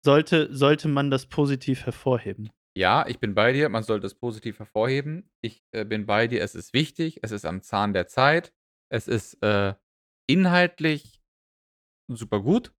[0.04, 2.50] sollte sollte man das positiv hervorheben.
[2.74, 5.30] Ja, ich bin bei dir, man sollte es positiv hervorheben.
[5.42, 8.54] Ich, äh, bin bei dir, es ist wichtig, es ist am Zahn der Zeit.
[8.90, 9.74] Es ist, äh,
[10.26, 11.20] inhaltlich
[12.08, 12.72] super gut.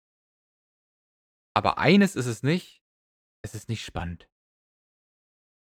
[1.56, 2.82] Aber eines ist es nicht,
[3.44, 4.28] es ist nicht spannend.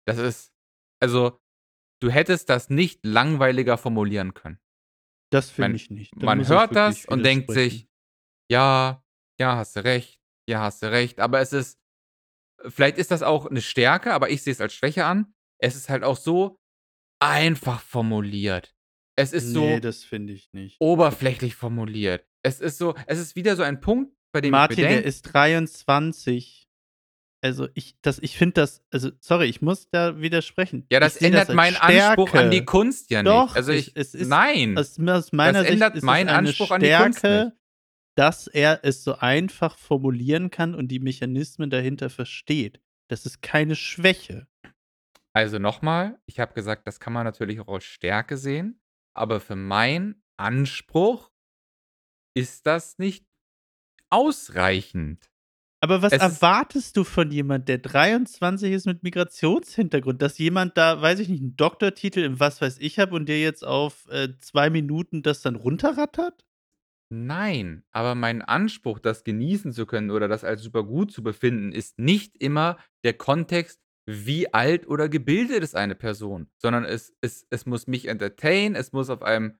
[0.05, 0.51] Das ist
[1.01, 1.39] also,
[2.01, 4.59] du hättest das nicht langweiliger formulieren können.
[5.31, 6.13] Das finde ich nicht.
[6.17, 7.87] Da man ich hört das und denkt sich:
[8.49, 9.03] „Ja,
[9.39, 11.79] ja, hast du recht, ja, hast du recht.“ Aber es ist
[12.67, 15.33] vielleicht ist das auch 'ne Stärke, aber ich sehe es als Schwäche an.
[15.59, 16.59] Es ist halt auch so
[17.19, 18.75] einfach formuliert.
[19.17, 20.77] Es ist so das finde ich nicht.
[20.79, 22.27] oberflächlich formuliert.
[22.43, 25.03] Es ist so es ist wieder so ein Punkt, bei dem ich mir Martin, der
[25.03, 26.64] ist 23.
[27.45, 30.87] Also, ich das ich finde das also, sorry, ich muss da widersprechen.
[30.91, 32.65] Ja, das das ändert als meinen Anspruch an die Stärke.
[32.65, 33.31] Kunst ja nicht.
[33.31, 36.71] Doch, Also, ich es ist nein, aus aus meiner das Sicht ändert meinen eine Anspruch
[36.71, 37.31] an die Kunst nicht.
[37.31, 37.53] Stärke,
[38.17, 42.81] dass er es so einfach formulieren kann und die Mechanismen dahinter versteht.
[43.11, 44.47] Das ist keine Schwäche.
[45.33, 48.81] Also, noch mal, ich habe gesagt, das kann man natürlich auch als Stärke sehen,
[49.15, 51.31] aber für meinen Anspruch
[52.35, 53.27] ist das nicht
[54.09, 55.29] ausreichend.
[55.85, 60.19] Aber was Es erwartest du von jemand, der 23 ist mit Migrationshintergrund?
[60.19, 63.39] Dass jemand da, weiß ich nicht, 'n Doktortitel in was weiß ich habe und dir
[63.39, 66.43] jetzt auf, äh, 2 Minuten das dann runterrattert?
[67.11, 71.71] Nein, aber mein Anspruch, das genießen zu können oder das als super gut zu befinden,
[71.71, 77.45] ist nicht immer der Kontext, wie alt oder gebildet ist eine Person, sondern es es
[77.49, 79.57] es muss mich entertainen, es muss auf einem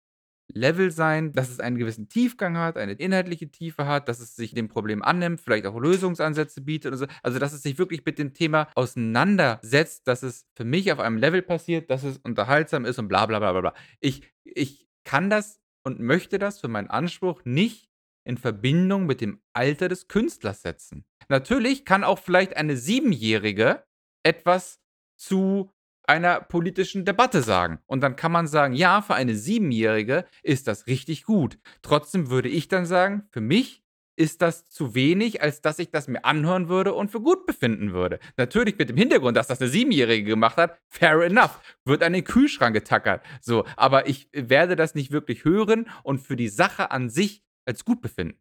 [0.54, 4.54] Level sein, dass es einen gewissen Tiefgang hat, eine inhaltliche Tiefe hat, dass es sich
[4.54, 7.08] dem Problem annimmt, vielleicht auch Lösungsansätze bietet so.
[7.24, 11.18] Also, dass es sich wirklich mit dem Thema auseinandersetzt, dass es für mich auf einem
[11.18, 13.74] Level passiert, dass es unterhaltsam ist und bla bla bla bla bla.
[14.00, 17.90] Ich ich kann das und möchte das für meinen Anspruch nicht
[18.26, 21.06] in Verbindung mit dem Alter des Künstlers setzen.
[21.30, 23.84] Natürlich kann auch vielleicht eine Siebenjährige
[24.24, 24.80] etwas
[25.16, 25.72] zu
[26.08, 27.80] einer politischen Debatte sagen.
[27.86, 31.58] Und dann kann man sagen, ja, für eine Siebenjährige ist das richtig gut.
[31.82, 33.84] Trotzdem würde ich dann sagen, für mich
[34.18, 37.92] ist das zu wenig, als dass ich das mir anhören würde und für gut befinden
[37.92, 38.20] würde.
[38.38, 42.24] Natürlich mit dem Hintergrund, dass das eine Siebenjährige gemacht hat, fair enough, wird an den
[42.24, 43.26] Kühlschrank getackert.
[43.42, 47.84] So, aber ich werde das nicht wirklich hören und für die Sache an sich als
[47.84, 48.40] gut befinden.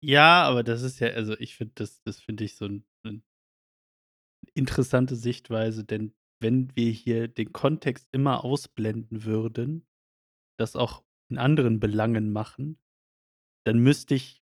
[0.00, 3.22] Ja, aber das ist ja, also ich finde, das, das finde ich so eine ein
[4.54, 9.86] interessante Sichtweise, denn wenn wir hier den Kontext immer ausblenden würden,
[10.58, 12.78] das auch in anderen Belangen machen,
[13.64, 14.42] dann müsste ich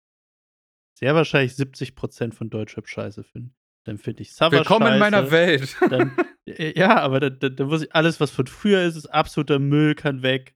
[0.97, 3.55] sehr wahrscheinlich 70% von Deutschrap scheiße finden.
[3.85, 4.93] Dann finde ich Savage Willkommen scheiße.
[4.93, 5.77] in meiner Welt.
[5.89, 6.15] Dann,
[6.45, 9.95] ja, aber dann, dann, dann muss ich alles, was von früher ist, ist absoluter Müll,
[9.95, 10.55] kann weg.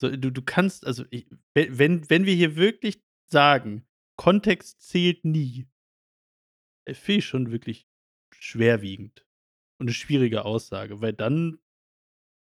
[0.00, 5.68] So, du, du kannst, also ich, wenn, wenn wir hier wirklich sagen, Kontext zählt nie,
[6.84, 7.88] äh, finde ich schon wirklich
[8.32, 9.24] schwerwiegend
[9.80, 11.58] und eine schwierige Aussage, weil dann,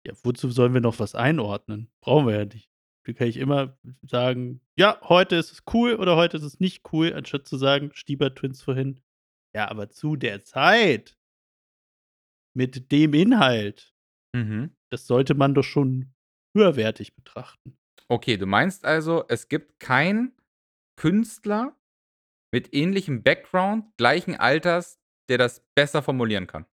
[0.06, 1.90] ja, wozu sollen wir noch was einordnen?
[2.02, 2.70] Brauchen wir ja nicht.
[3.06, 6.92] Da kann ich immer sagen, ja, heute ist es cool oder heute ist es nicht
[6.92, 9.00] cool, anstatt zu sagen, Stieber Twins vorhin.
[9.54, 11.16] Ja, aber zu der Zeit
[12.56, 13.94] mit dem Inhalt,
[14.34, 14.76] Mhm.
[14.90, 16.12] das sollte man doch schon
[16.56, 17.76] höherwertig betrachten.
[18.08, 20.36] Okay, du meinst also, es gibt keinen
[20.96, 21.76] Künstler
[22.52, 26.66] mit ähnlichem Background, gleichen Alters, der das besser formulieren kann?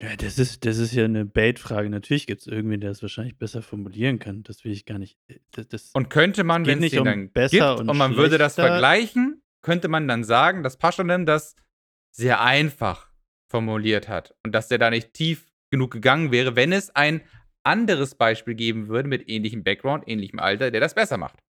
[0.00, 1.90] Ja, das ist, das ist ja eine Bait-Frage.
[1.90, 4.44] Natürlich gibt es irgendwen, der es wahrscheinlich besser formulieren kann.
[4.44, 5.18] Das will ich gar nicht.
[5.28, 7.80] äh, Das, das, Und könnte man, geht wenn es nicht den um dann besser gibt
[7.80, 8.70] und und man würde das schlechter.
[8.70, 11.56] vergleichen, könnte man dann sagen, dass Paschanim das
[12.14, 13.10] sehr einfach
[13.50, 17.22] formuliert hat und dass der da nicht tief genug gegangen wäre, wenn es ein
[17.64, 21.40] anderes Beispiel geben würde mit ähnlichem Background, ähnlichem Alter, der das besser macht.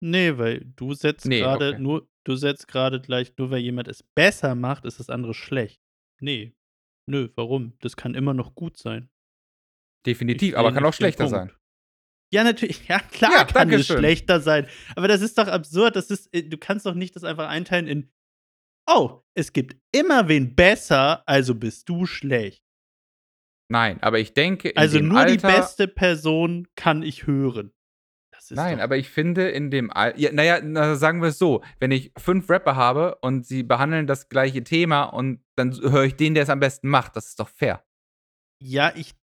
[0.00, 1.78] Nee, weil du setzt Nee, gerade okay.
[1.80, 5.80] nur, du setzt gerade gleich, nur weil jemand es besser macht, ist das andere schlecht.
[6.20, 6.52] Nee.
[7.08, 7.74] Nö, warum?
[7.80, 9.08] Das kann immer noch gut sein.
[10.06, 11.36] Definitiv, aber kann auch schlechter Punkt.
[11.36, 11.52] sein.
[12.32, 12.86] Ja, natürlich.
[12.88, 13.52] Ja, klar Ja, kann es
[13.86, 13.98] dankeschön.
[13.98, 14.66] schlechter sein.
[14.96, 15.96] Aber das ist doch absurd.
[15.96, 18.12] Das ist, äh, du kannst doch nicht das einfach einteilen in,
[18.88, 22.62] oh, es gibt immer wen besser, also bist du schlecht.
[23.68, 27.72] Nein, aber ich denke, Also nur die Alter beste Person kann ich hören.
[28.50, 31.62] Nein, doch, aber ich finde in dem Al ja, naja, na, sagen wir es so,
[31.80, 36.16] wenn ich 5 Rapper habe und sie behandeln das gleiche Thema und dann höre ich
[36.16, 37.84] den, der es am besten macht, das ist doch fair.
[38.62, 39.14] Ja, ich.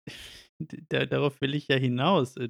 [0.90, 2.38] Da, darauf will ich ja hinaus.
[2.38, 2.50] Äh,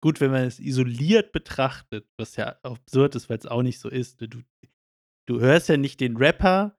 [0.00, 3.88] Gut, wenn man es isoliert betrachtet, was ja absurd ist, weil es auch nicht so
[3.88, 4.20] ist.
[4.20, 4.42] Du,
[5.26, 6.78] du hörst ja nicht den Rapper,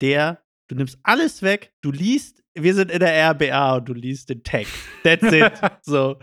[0.00, 0.42] der.
[0.68, 4.42] Du nimmst alles weg, du liest, wir sind in der RBA und du liest den
[4.42, 4.74] Text.
[5.02, 5.52] That's it.
[5.82, 6.18] so.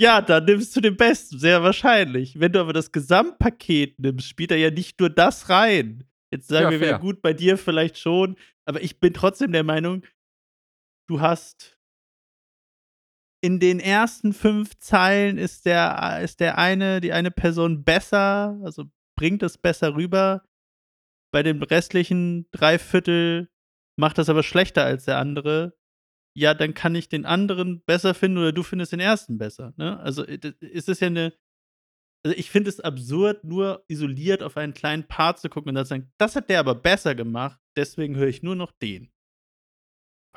[0.00, 2.38] Ja, dann nimmst du den Besten, sehr wahrscheinlich.
[2.38, 6.04] Wenn du aber das Gesamtpaket nimmst, spielt er ja nicht nur das rein.
[6.30, 8.36] Jetzt sagen Ja, wir wieder gut, bei dir vielleicht schon,
[8.66, 10.04] aber ich bin trotzdem der Meinung,
[11.08, 11.78] du hast
[13.40, 18.84] in den ersten fünf Zeilen ist der, ist der eine, die eine Person besser, also
[19.16, 20.44] bringt es besser rüber.
[21.32, 23.48] Bei den restlichen drei Viertel
[23.96, 25.76] macht das aber schlechter als der andere.
[26.38, 29.74] Ja, dann kann ich den anderen besser finden oder du findest den ersten besser.
[29.76, 29.98] Ne?
[29.98, 31.32] Also äh, das- es ist ja eine.
[32.24, 35.84] Also ich finde es absurd, nur isoliert auf einen kleinen Part zu gucken und dann
[35.84, 39.10] zu sagen, das hat der aber besser gemacht, deswegen höre ich nur noch den.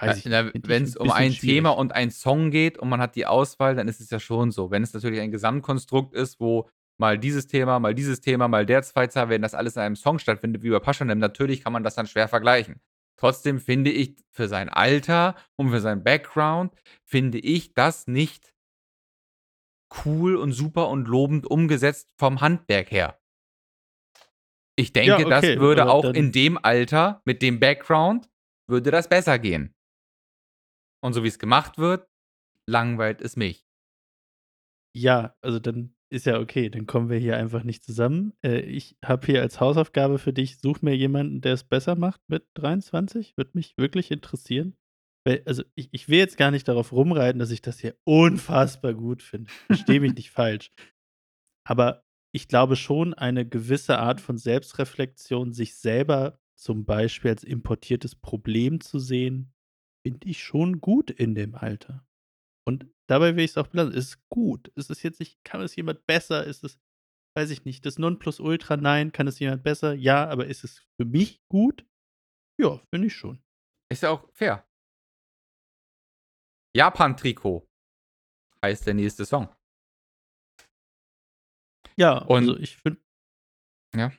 [0.03, 1.57] Ich Wenn es um ein schwierig.
[1.57, 4.49] Thema und einen Song geht und man hat die Auswahl, dann ist es ja schon
[4.51, 4.71] so.
[4.71, 8.81] Wenn es natürlich ein Gesamtkonstrukt ist, wo mal dieses Thema, mal dieses Thema, mal der
[8.81, 11.93] Zweizeiler, wenn das alles in einem Song stattfindet, wie bei Paschanem, natürlich kann man das
[11.95, 12.79] dann schwer vergleichen.
[13.21, 16.73] Trotzdem finde ich, für sein Alter und für sein Background,
[17.05, 18.55] finde ich das nicht
[20.03, 23.21] cool und super und lobend umgesetzt vom Handwerk her.
[24.75, 28.27] Ich denke, okay, das würde aber auch in dem Alter, mit dem Background,
[28.67, 29.75] würde das besser gehen.
[31.03, 32.09] Und so wie es gemacht wird,
[32.67, 33.67] langweilt es mich.
[34.95, 38.33] Ja, also dann ist ja okay, dann kommen wir hier einfach nicht zusammen.
[38.43, 42.21] Äh, ich habe hier als Hausaufgabe für dich, such mir jemanden, der es besser macht
[42.27, 43.37] mit 23.
[43.37, 44.75] Würde mich wirklich interessieren.
[45.25, 48.93] Weil, also ich, ich will jetzt gar nicht darauf rumreiten, dass ich das hier unfassbar
[48.93, 49.49] gut finde.
[49.67, 50.71] Verstehe mich nicht falsch.
[51.67, 52.03] Aber
[52.33, 58.81] ich glaube schon, eine gewisse Art von Selbstreflexion, sich selber zum Beispiel als importiertes Problem
[58.81, 59.53] zu sehen,
[60.05, 62.05] finde ich schon gut in dem Alter.
[62.67, 63.93] Und dabei will ich es auch belassen.
[63.93, 64.67] Es ist gut.
[64.75, 66.43] Ist es jetzt nicht, kann es jemand besser?
[66.45, 66.79] Ist es,
[67.37, 68.77] weiß ich nicht, das Nonplusultra?
[68.77, 69.11] Nein.
[69.11, 69.93] Kann es jemand besser?
[69.93, 71.85] Ja, aber ist es für mich gut?
[72.59, 73.41] Ja, finde ich schon.
[73.91, 74.67] Ist ja auch fair.
[76.75, 77.67] Japan-Trikot
[78.63, 79.53] heißt der nächste Song.
[81.97, 83.01] Ja, Und also ich finde
[83.95, 84.11] Ja.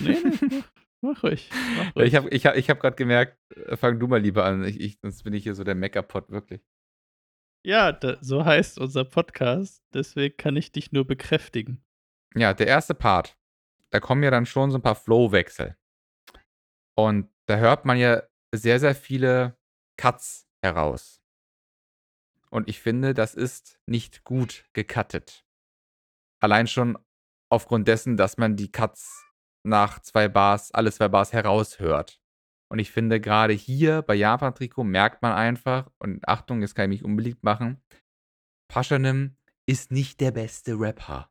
[0.00, 0.64] Ne, ne,
[1.04, 2.16] mach ruhig, mach Ja, ich ruhig.
[2.16, 4.64] habe ich habe ich habe grad gemerkt, äh, fang du mal lieber an.
[4.64, 6.62] Ich ich sonst bin ich hier so der Meckerpot, wirklich.
[7.64, 11.84] Ja, da so heißt unser Podcast, deswegen kann ich dich nur bekräftigen.
[12.34, 13.36] Ja, der erste Part,
[13.90, 15.76] da kommen ja dann schon so 'n paar Flowwechsel.
[16.96, 18.22] Und da hört man ja
[18.54, 19.58] sehr, sehr viele
[19.98, 21.20] Cuts heraus.
[22.50, 25.44] Und ich finde, das ist nicht gut gecuttet.
[26.42, 26.98] Allein schon
[27.50, 29.24] aufgrund dessen, dass man die Cuts
[29.64, 32.20] nach 2 Bars alle 2 Bars heraushört.
[32.70, 37.00] Und ich finde, grade hier bei Japan-Trikot merkt man einfach und Achtung, jetzt kann ich
[37.00, 37.82] mich unbeliebt machen,
[38.68, 41.30] Pashanim ist nicht der beste Rapper.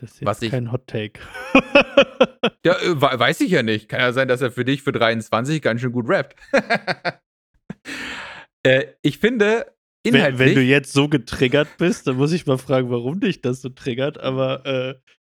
[0.00, 1.20] Das ist Was jetzt ich kein Hot Take.
[2.64, 3.88] Ja, äh, wei weiß ich ja nicht.
[3.88, 6.36] Kann ja sein, dass er für dich für 23 ganz schön gut rappt.
[8.64, 12.58] Äh, ich finde Wenn wenn du inhaltlich jetzt so getriggert bist, dann muss ich mal
[12.58, 14.94] fragen, warum dich das so triggert, aber, äh,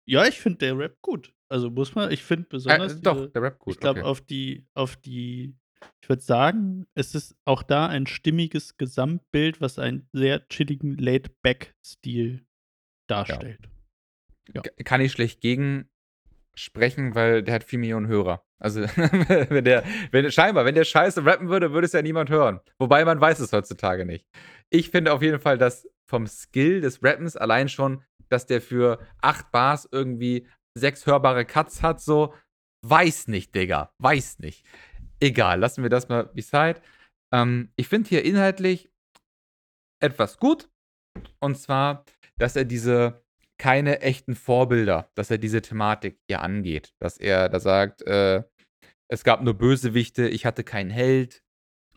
[0.09, 1.33] ja, ich finde, der rappt gut.
[1.49, 4.09] Also, muss man ich finde besonders Äh, doch, diese der ich gut, glaube, okay.
[4.09, 5.55] auf die auf die
[6.01, 12.39] ich würde sagen, es ist auch da ein stimmiges Gesamtbild, was einen sehr chilligen Laid-Back-Stil
[12.39, 12.45] Ja.
[13.07, 13.69] darstellt.
[14.53, 14.61] Ja.
[14.61, 15.89] K kann ich schlecht gegen
[16.55, 18.43] sprechen, weil der hat 4 Millionen Hörer.
[18.59, 18.81] Also,
[19.49, 22.59] wenn der wenn scheinbar, wenn der Scheiße rappen würde, würde es ja niemand hören.
[22.79, 24.25] Wobei man weiß es heutzutage nicht.
[24.71, 28.99] Ich finde auf jeden Fall, dass vom Skill des Rappens allein schon, dass der für
[29.21, 30.47] 8 Bars irgendwie
[30.77, 32.33] 6 hörbare Cuts hat, so,
[32.85, 34.65] weiß nicht, Digga, weiß nicht.
[35.19, 36.81] Egal, lassen wir das mal beside.
[37.33, 38.91] Ähm, ich finde hier inhaltlich
[40.01, 40.69] etwas gut.
[41.39, 42.05] Und zwar,
[42.37, 43.23] dass er diese
[43.57, 46.93] keine echten Vorbilder, dass er diese Thematik hier angeht.
[46.99, 48.43] Dass er da sagt, äh,
[49.09, 51.43] es gab nur Bösewichte, ich hatte keinen Held.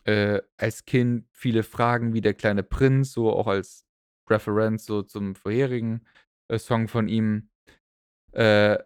[0.03, 3.85] Äh, als Kind viele Fragen wie der kleine Prinz, so auch als
[4.27, 6.07] Referenz so zum vorherigen,
[6.47, 7.50] äh, Song von ihm.
[8.33, 8.77] Äh,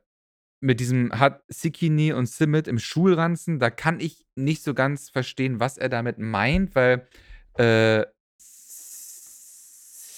[0.62, 5.60] mit diesem hat Sikini und Simit im Schulranzen, da kann ich nicht so ganz verstehen,
[5.60, 7.08] was er damit meint, weil,
[7.56, 8.06] äh,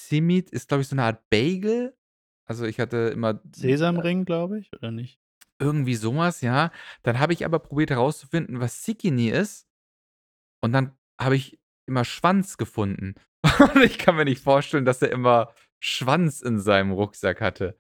[0.09, 1.95] Simit ist, glaube ich, so 'ne Art Bagel.
[2.45, 5.19] Also, ich hatte immer Sesamring, glaube ich, oder nicht?
[5.59, 6.71] Irgendwie so was, ja.
[7.03, 9.67] Dann habe ich aber probiert herauszufinden, was Sikini ist.
[10.61, 13.15] Und dann habe ich immer Schwanz gefunden.
[13.73, 17.78] Und ich kann mir nicht vorstellen, dass er immer Schwanz in seinem Rucksack hatte.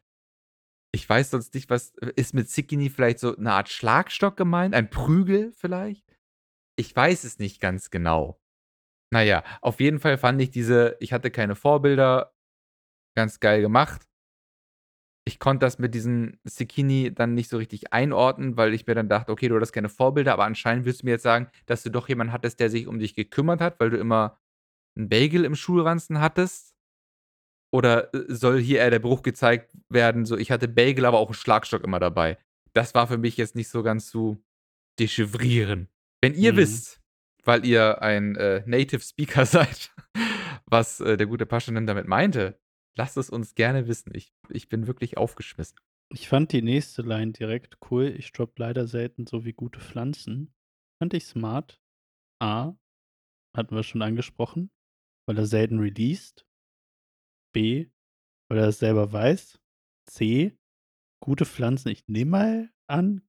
[0.93, 4.73] Ich weiß sonst nicht, was ist mit Sikini vielleicht so 'ne Art Schlagstock gemeint?
[4.73, 6.05] Ein Prügel vielleicht?
[6.77, 8.39] Ich weiß es nicht ganz genau.
[9.11, 12.33] Na ja, auf jeden Fall fand ich diese „Ich hatte keine Vorbilder“
[13.15, 14.05] ganz geil gemacht.
[15.27, 19.09] Ich konnte das mit diesem Sikini dann nicht so richtig einordnen, weil ich mir dann
[19.09, 21.89] dachte: „Okay, du hattest keine Vorbilder“, aber anscheinend willst du mir jetzt sagen, dass du
[21.91, 24.39] doch jemanden hattest, der sich um dich gekümmert hat, weil du immer
[24.97, 26.71] 'n Bagel im Schulranzen hattest?
[27.77, 31.29] Oder, äh, soll hier eher der Bruch gezeigt werden, so: „Ich hatte Bagel, aber auch
[31.29, 32.37] 'n Schlagstock immer dabei?“
[32.73, 34.43] Das war für mich jetzt nicht so ganz zu
[34.99, 35.89] dechiffrieren.
[36.21, 36.57] Wenn ihr Mhm.
[36.57, 37.01] wisst,
[37.43, 39.91] weil ihr ein, äh, Native Speaker seid,
[40.65, 42.59] was, äh, der gute Pashanim damit meinte,
[42.97, 44.11] lasst es uns gerne wissen.
[44.15, 45.77] Ich ich bin wirklich aufgeschmissen.
[46.09, 48.07] Ich fand die nächste Line direkt cool.
[48.17, 50.53] Ich droppe leider selten so wie gute Pflanzen.
[50.99, 51.79] Fand ich smart.
[52.41, 52.73] A,
[53.55, 54.71] hatten wir schon angesprochen,
[55.27, 56.46] weil er selten released.
[57.51, 57.89] B,
[58.49, 59.59] weil er es selber weiß.
[60.09, 60.57] C,
[61.23, 61.89] gute Pflanzen.
[61.89, 63.27] Ich nehme mal an,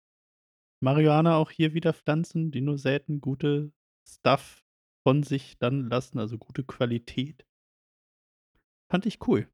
[0.80, 3.72] Marihuana auch hier wieder Pflanzen, die nur selten gute
[4.06, 4.64] Stuff
[5.06, 7.46] von sich dann lassen, also gute Qualität.
[8.90, 9.48] Fand ich cool.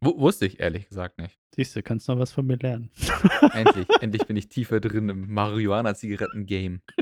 [0.00, 1.38] Wu wusste ich ehrlich gesagt nicht.
[1.54, 2.90] Siehst du, kannst noch was von mir lernen.
[3.52, 6.82] Endlich, endlich bin ich tiefer drin im Marihuana-Zigaretten-Game.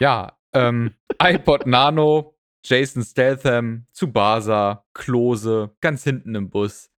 [0.00, 6.90] Ja, ähm, iPod Nano, Jason Statham, Tsubasa, Klose, ganz hinten im Bus.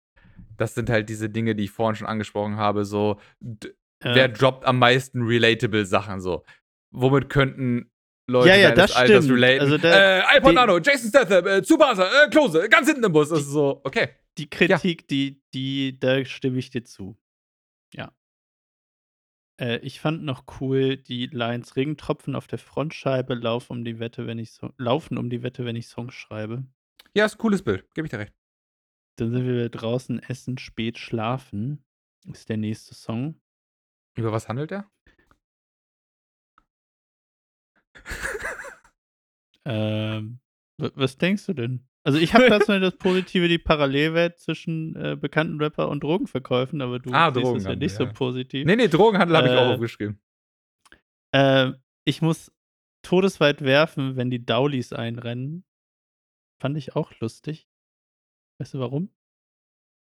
[0.57, 4.15] Das sind halt diese Dinge, die ich vorhin schon angesprochen habe, so Ja.
[4.15, 6.43] wer droppt am meisten relatable Sachen so?
[6.91, 7.91] Womit könnten
[8.27, 9.37] Leute Ja, ja, das Alters stimmt.
[9.37, 9.61] relaten?
[9.61, 13.29] Also da äh, die Nano, Jason Statham, äh, Tsubasa, äh, Klose, ganz hinten im Bus.
[13.29, 14.09] Das die ist so, okay.
[14.37, 14.77] die Ja.
[14.77, 17.17] Kritik, die die da stimme ich dir zu.
[17.93, 18.11] Ja.
[19.59, 24.25] Äh, ich fand noch cool die Lines: „Regentropfen auf der Frontscheibe lauf um die Wette,
[24.25, 26.63] wenn ich So laufen um die Wette, wenn ich Songs schreibe.“
[27.15, 28.33] Ja, ist 'n cooles Bild, gebe ich dir recht.
[29.17, 31.83] Dann sind wir draußen essen, spät schlafen,
[32.31, 33.41] ist der nächste Song.
[34.15, 34.89] Über was handelt der?
[39.65, 40.39] Ähm,
[40.77, 41.88] wa was denkst du denn?
[42.05, 46.99] Also, ich habe so das Positive, die Parallelwelt zwischen, äh, bekannten Rapper und Drogenverkäufen, aber
[46.99, 48.13] du Ah, siehst das ja nicht so ja.
[48.13, 48.65] positiv.
[48.65, 50.19] Ne, ne, Drogenhandel habe ich auch Äh aufgeschrieben.
[51.33, 51.71] äh,
[52.05, 52.51] ich muss
[53.03, 55.63] todesweit werfen, wenn die Daulis einrennen.
[56.61, 57.67] Fand ich auch lustig.
[58.59, 59.09] Weißt du warum?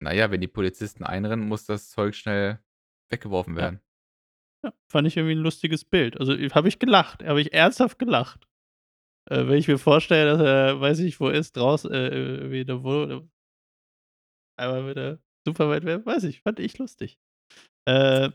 [0.01, 2.61] Na ja, wenn die Polizisten einrennen, muss das Zeug schnell
[3.11, 3.63] weggeworfen Ja.
[3.63, 3.81] werden.
[4.65, 6.19] Ja, fand ich irgendwie 'n lustiges Bild.
[6.19, 8.48] Also, habe ich gelacht, habe ich ernsthaft gelacht.
[9.31, 11.91] Äh, wenn ich mir vorstelle, dass er, weiß ich, wo ist, draus äh,
[12.47, 13.29] äh, wieder wo
[14.59, 17.19] einmal wieder super weit weg, weiß ich, fand ich lustig.
[17.87, 18.31] Äh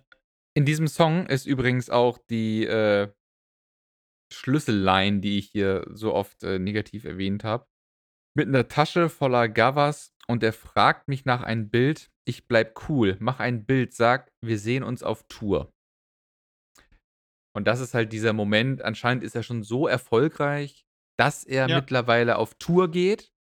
[0.55, 3.09] In diesem Song ist übrigens auch die, äh
[4.31, 7.67] Schlüsselline, die ich hier so oft, äh, negativ erwähnt habe.
[8.35, 12.11] Mit 'ner Tasche voller Gavas und er fragt mich nach ein Bild.
[12.25, 15.71] Ich bleibe cool, mache ein Bild, sage: „Wir sehen uns auf Tour.“
[17.55, 18.81] Und das ist halt dieser Moment.
[18.81, 20.85] Anscheinend ist er schon so erfolgreich,
[21.19, 21.75] dass er Ja.
[21.75, 23.31] mittlerweile auf Tour geht,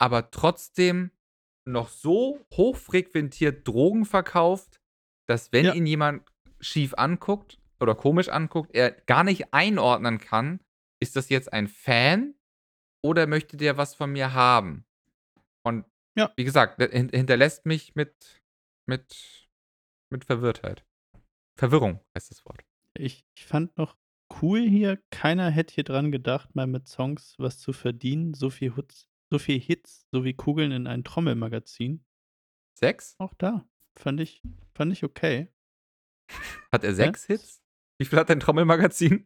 [0.00, 1.10] aber trotzdem
[1.66, 4.80] noch so hochfrequentiert Drogen verkauft,
[5.28, 5.72] dass, wenn Ja.
[5.74, 6.28] ihn jemand
[6.60, 10.60] schief anguckt oder komisch anguckt, er gar nicht einordnen kann:
[11.00, 12.34] „Ist das jetzt ein Fan
[13.04, 14.84] oder möchte der was von mir haben?“
[15.66, 16.32] Und Ja.
[16.36, 18.42] wie gesagt, hinterlässt mich mit
[18.88, 19.48] mit
[20.12, 20.84] mit Verwirrtheit.
[21.58, 22.64] Verwirrung heißt das Wort.
[22.96, 23.96] Ich ich fand noch
[24.42, 28.34] cool hier, keiner hätte hier dran gedacht, mal mit Songs was zu verdienen.
[28.34, 32.04] So viel Hutz so viel Hits, so wie Kugeln in ein Trommelmagazin.
[32.80, 33.16] 6?
[33.20, 33.64] Auch da
[33.96, 34.42] fand ich
[34.74, 35.48] fand ich okay.
[36.72, 37.12] Hat er Ja.
[37.12, 37.62] 6 Hits?
[37.98, 39.24] Wie viel hat dein Trommelmagazin?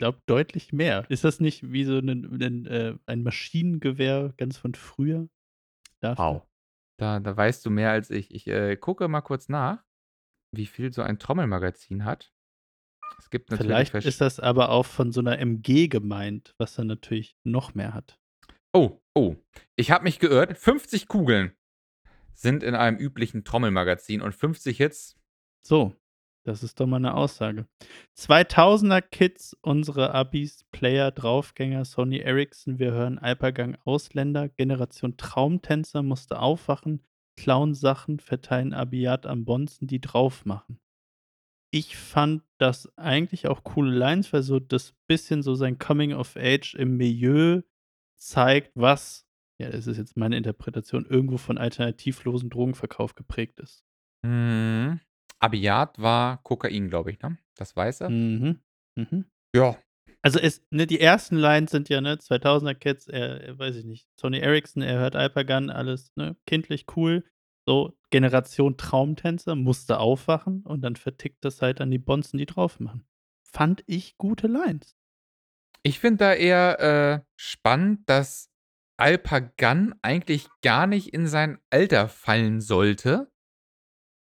[0.00, 1.08] Glaube deutlich mehr.
[1.08, 5.28] Ist das nicht wie so 'nen 'nen äh, ein Maschinengewehr ganz von früher?
[6.00, 6.18] Dafür.
[6.18, 6.46] Wow.
[6.96, 8.32] Da da weißt du mehr als ich.
[8.34, 9.84] Ich, äh, gucke mal kurz nach,
[10.52, 12.30] wie viel so ein Trommelmagazin hat.
[13.18, 16.86] Es gibt natürlich Vielleicht ist das aber auch von so 'ner MG gemeint, was dann
[16.86, 18.18] natürlich noch mehr hat.
[18.72, 19.36] Oh, oh,
[19.76, 20.58] ich habe mich geirrt.
[20.58, 21.52] 50 Kugeln
[22.32, 25.16] sind in einem üblichen Trommelmagazin und 50 Hits
[25.66, 25.94] So,
[26.44, 27.66] das ist doch mal 'ne Aussage.
[28.18, 36.38] 2000er Kids, unsere Abis, Player, Draufgänger, Sony Ericsson, wir hören Alpagang Ausländer, Generation Traumtänzer musste
[36.40, 37.02] aufwachen,
[37.36, 40.78] klauen Sachen, verteilen Abiyat am Bonzen, die drauf machen.
[41.74, 46.36] Ich fand das eigentlich auch coole Lines, weil so das bisschen so sein Coming of
[46.36, 47.62] Age im Milieu
[48.16, 49.26] zeigt, was
[49.60, 53.84] ja, das ist jetzt meine Interpretation, irgendwo von alternativlosen Drogenverkauf geprägt ist.
[54.22, 55.00] Mhm.
[55.40, 57.38] Abiyat war Kokain, glaube ich, ne?
[57.56, 58.08] Das Weiße?
[58.08, 58.60] Mhm.
[58.96, 59.24] Mhm.
[59.52, 59.76] Ja.
[60.22, 64.08] Also, es ne, die ersten Lines sind ja, ne, 2000er Kids, äh, weiß ich nicht,
[64.16, 67.24] Sony Ericsson, er hört Alpagan, alles, ne, kindlich, cool.
[67.66, 72.78] So, Generation Traumtänzer musste aufwachen und dann vertickt das halt an die Bonzen, die drauf
[72.78, 73.06] machen.
[73.42, 74.96] Fand ich gute Lines.
[75.82, 78.50] Ich finde da eher, äh, spannend, dass
[78.96, 83.30] Alpagan eigentlich gar nicht in sein Alter fallen sollte.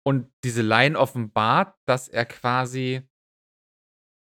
[0.03, 3.07] Und diese Line offenbart, dass er quasi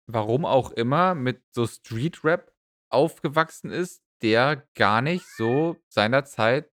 [0.07, 2.53] warum auch immer, mit so Streetrap
[2.91, 6.71] aufgewachsen ist, der gar nicht so seiner Zeit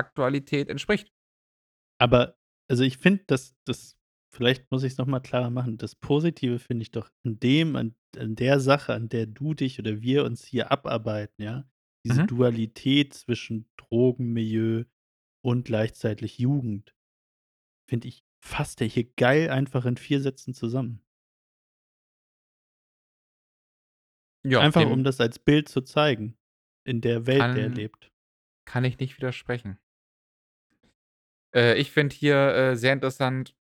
[0.00, 1.12] Aktualität entspricht.
[1.98, 2.36] Aber
[2.70, 3.96] also, ich finde, dass das
[4.32, 5.76] vielleicht muss ich's noch mal klarer machen.
[5.76, 9.78] Das Positive finde ich doch an dem an an der Sache, an der du dich
[9.78, 11.68] oder wir uns hier abarbeiten, ja,
[12.04, 12.26] diese Mhm.
[12.26, 14.84] Dualität zwischen Drogenmilieu
[15.44, 16.94] und gleichzeitig Jugend
[17.90, 21.04] finde ich, fasst er hier geil einfach in 4 Sätzen zusammen.
[24.44, 26.38] Ja, Einfach, um das als Bild zu zeigen
[26.86, 28.12] in der Welt, der er kann lebt.
[28.66, 29.78] kann ich nicht widersprechen.
[31.54, 33.54] Äh, ich finde hier, äh, sehr interessant,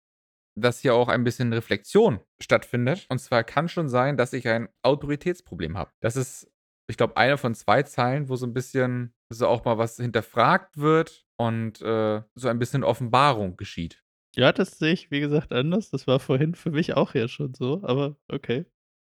[0.57, 3.05] dass hier auch ein bisschen Reflexion stattfindet.
[3.09, 5.91] Und zwar kann schon sein, dass ich ein Autoritätsproblem habe.
[6.01, 6.51] Das ist,
[6.89, 10.77] ich glaube, eine von 2 Zeilen, wo so 'n bisschen so auch mal was hinterfragt
[10.77, 14.03] wird und, äh, so ein bisschen Offenbarung geschieht.
[14.35, 15.89] Ja, das sehe ich, wie gesagt, anders.
[15.91, 18.65] Das war vorhin für mich auch ja schon so, aber okay.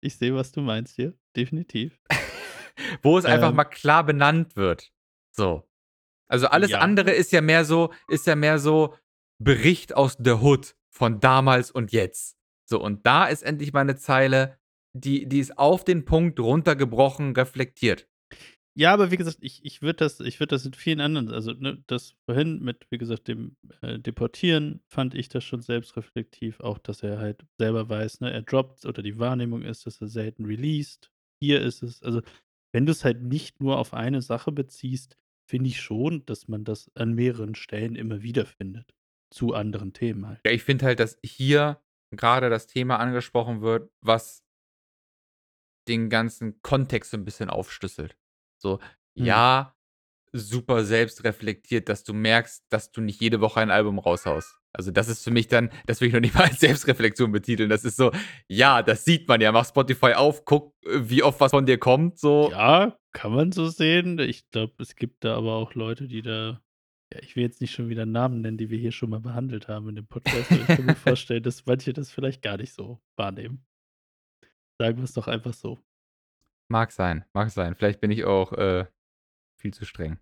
[0.02, 2.00] Ich sehe, was du meinst hier, definitiv.
[3.02, 3.56] Wo es einfach Ähm.
[3.56, 4.92] mal klar benannt wird.
[5.32, 5.66] So.
[6.32, 6.80] Also, alles Ja.
[6.80, 8.94] andere ist ja mehr so ist ja mehr so
[9.38, 12.36] Bericht aus der Hood von damals und jetzt.
[12.66, 14.58] So, und da ist endlich mal 'ne Zeile,
[14.94, 18.06] die die ist auf den Punkt runtergebrochen reflektiert.
[18.76, 21.52] Ja, aber wie gesagt, ich ich würde das ich würde das in vielen anderen also,
[21.52, 26.78] ne, das vorhin mit, wie gesagt, dem, äh, Deportieren fand ich das schon selbstreflektiv, auch,
[26.78, 30.46] dass er halt selber weiß, ne, er droppt oder die Wahrnehmung ist, dass er selten
[30.46, 31.10] released.
[31.42, 32.22] Hier ist es also,
[32.72, 35.18] wenn du's halt nicht nur auf eine Sache beziehst,
[35.52, 38.94] finde ich schon, dass man das an mehreren Stellen immer wieder findet,
[39.30, 40.40] zu anderen Themen halt.
[40.46, 41.78] Ja, ich finde halt, dass hier
[42.16, 44.42] grade das Thema angesprochen wird, was
[45.88, 48.16] den ganzen Kontext so 'n bisschen aufschlüsselt.
[48.58, 48.78] So,
[49.16, 49.26] Mhm.
[49.26, 49.74] ja,
[50.32, 54.56] super selbstreflektiert, dass du merkst, dass du nicht jede Woche ein Album raushaust.
[54.72, 57.68] Also, das ist für mich dann das will ich noch nicht mal als Selbstreflexion betiteln.
[57.68, 58.12] Das ist so,
[58.48, 59.52] ja, das sieht man ja.
[59.52, 62.50] Mach Spotify auf, guck, äh, wie oft was von dir kommt, so.
[62.52, 64.18] Ja, kann man so sehen.
[64.18, 66.60] Ich glaube, es gibt da aber auch Leute, die da
[67.12, 69.68] Ja, ich will jetzt nicht schon wieder Namen nennen, die wir hier schon mal behandelt
[69.68, 72.72] haben in dem Podcast, aber ich kann mir vorstellen, dass manche das vielleicht gar nicht
[72.72, 73.64] so wahrnehmen.
[74.78, 75.78] Sagen wir's doch einfach so.
[76.68, 77.74] Mag sein, mag sein.
[77.74, 78.86] Vielleicht bin ich auch, äh,
[79.56, 80.18] viel zu streng.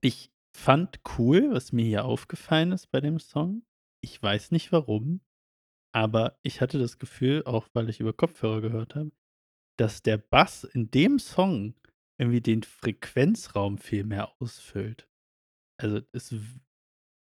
[0.00, 3.62] Ich fand cool, was mir hier aufgefallen ist bei dem Song.
[4.00, 5.20] Ich weiß nicht warum,
[5.92, 9.12] aber ich hatte das Gefühl, auch weil ich über Kopfhörer gehört habe,
[9.76, 11.74] dass der Bass in dem Song
[12.20, 15.08] irgendwie den Frequenzraum viel mehr ausfüllt.
[15.78, 16.34] Also, es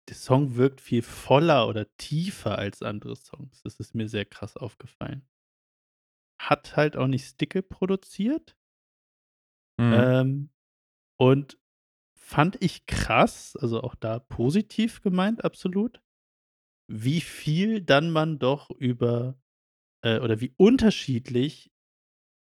[0.08, 3.62] der Song wirkt viel voller oder tiefer als andere Songs.
[3.62, 5.24] Das ist mir sehr krass aufgefallen.
[6.40, 8.56] Hat halt auch nicht Stickel produziert.
[9.78, 9.92] Mhm.
[9.92, 10.50] Ähm,
[11.16, 11.60] und
[12.18, 16.02] fand ich krass, also auch da positiv gemeint, absolut,
[16.88, 19.40] wie viel dann man doch über
[20.02, 21.70] äh, oder wie unterschiedlich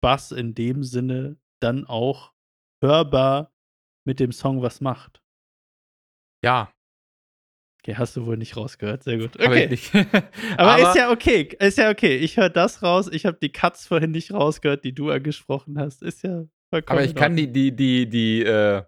[0.04, 2.35] Bass in dem Sinne dann auch
[2.86, 3.52] hörbar
[4.06, 5.22] mit dem Song was macht.
[6.44, 6.72] Ja.
[7.82, 9.04] Okay, hast du wohl nicht rausgehört.
[9.04, 9.40] Sehr gut.
[9.40, 9.68] Okay.
[9.68, 9.94] nicht.
[10.58, 11.56] Aber ist Aber ja okay.
[11.60, 12.18] Ist ja okay.
[12.18, 13.10] Ich höre das raus.
[13.12, 16.02] Ich habe die Cuts vorhin nicht rausgehört, die du angesprochen hast.
[16.02, 18.84] Ist ja vollkommen aber ich kann die die die die, äh,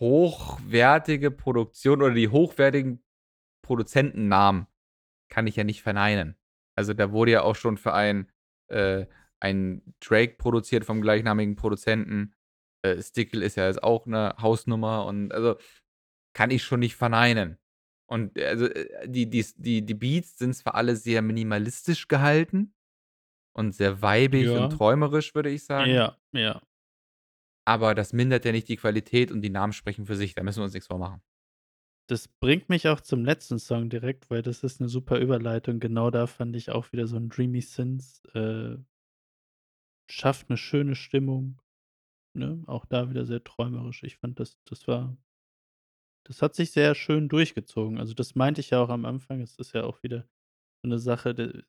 [0.00, 3.02] hochwertige Produktion oder die hochwertigen
[3.62, 4.66] Produzentennamen
[5.28, 6.36] kann ich ja nicht verneinen.
[6.74, 8.30] Also, da wurde ja auch schon für ein
[8.68, 9.06] äh,
[9.40, 12.34] ein Drake produziert vom gleichnamigen Produzenten.
[12.84, 15.56] Äh, Stickel ist ja jetzt auch 'ne Hausnummer und also,
[16.34, 17.58] kann ich schon nicht verneinen.
[18.08, 22.74] Und, also, äh, die dies die die Beats sind zwar alle sehr minimalistisch gehalten
[23.54, 24.02] und sehr
[24.56, 24.72] und Ja.
[24.72, 26.00] träumerisch, würde ich sagen.
[26.00, 26.60] Ja, ja.
[27.66, 30.60] Aber das mindert ja nicht die Qualität und die Namen sprechen für sich, da müssen
[30.60, 31.20] wir uns nix vormachen.
[32.10, 35.78] Das bringt mich auch zum letzten Song direkt, weil das ist 'ne super Überleitung.
[35.78, 38.78] Genau da fand ich auch wieder so 'n Dreamy Synth, äh
[40.10, 41.60] schafft 'ne schöne Stimmung,
[42.38, 42.62] ne?
[42.66, 44.02] Auch da wieder sehr träumerisch.
[44.04, 45.16] Ich fand, das das war
[46.26, 47.98] das hat sich sehr schön durchgezogen.
[47.98, 49.40] Also, das meinte ich ja auch am Anfang.
[49.40, 50.28] Es ist ja auch wieder
[50.82, 51.64] so 'ne Sache, de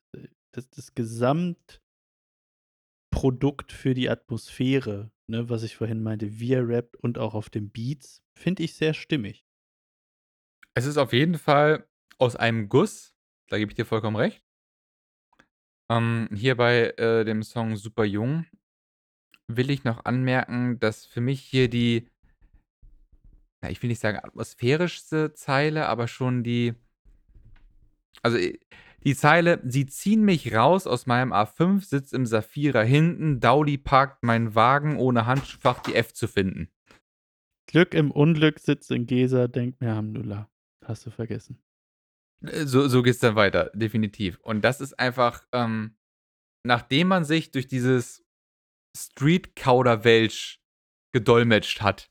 [0.52, 1.82] das das Gesamtprodukt
[3.72, 7.70] für die Atmosphäre, ne, was ich vorhin meinte, wie er rappt und auch auf den
[7.70, 9.42] Beats, finde ich sehr stimmig.
[10.76, 11.86] Es ist auf jeden Fall
[12.18, 13.14] aus einem Guss,
[13.48, 14.42] da gebe ich dir vollkommen recht.
[15.90, 18.46] Ähm, hier bei, äh, dem Song „Super Jung“
[19.56, 22.08] will ich noch anmerken, dass für mich hier die
[23.62, 26.74] ja, ich will nicht sagen atmosphärischste Zeile, aber schon die
[28.22, 28.58] also, äh,
[29.04, 34.22] die Zeile: „Sie ziehen mich raus aus meinem A5, sitze im Safira hinten, Dauli parkt
[34.22, 36.68] meinen Wagen, ohne Handschuhfach die F zu finden.“
[37.66, 40.50] Glück im Unglück, sitze in Gesa, denke mir Hamdullah.
[40.84, 41.58] Hast du vergessen.
[42.42, 44.38] Äh, so so geht's dann weiter, definitiv.
[44.42, 45.96] Und das ist einfach, ähm
[46.62, 48.22] nachdem man sich durch dieses
[48.96, 50.60] Street-Kauderwelsch
[51.12, 52.10] gedolmetscht hat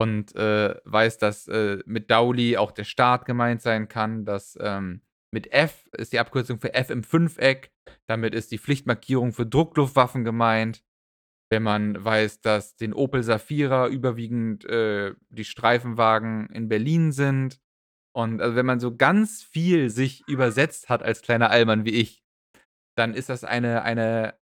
[0.00, 5.02] und, äh, weiß, dass, äh, mit Dauli auch der Staat gemeint sein kann, dass, ähm,
[5.32, 7.70] mit F ist die Abkürzung für F im Fünfeck.
[8.08, 10.82] Damit ist die Pflichtmarkierung für Druckluftwaffen gemeint.
[11.50, 17.60] Wenn man weiß, dass den Opel Safira überwiegend, äh, die Streifenwagen in Berlin sind.
[18.14, 22.22] Und, also, wenn man so ganz viel sich übersetzt hat als kleiner Allmann wie ich,
[22.96, 24.38] dann ist das eine eine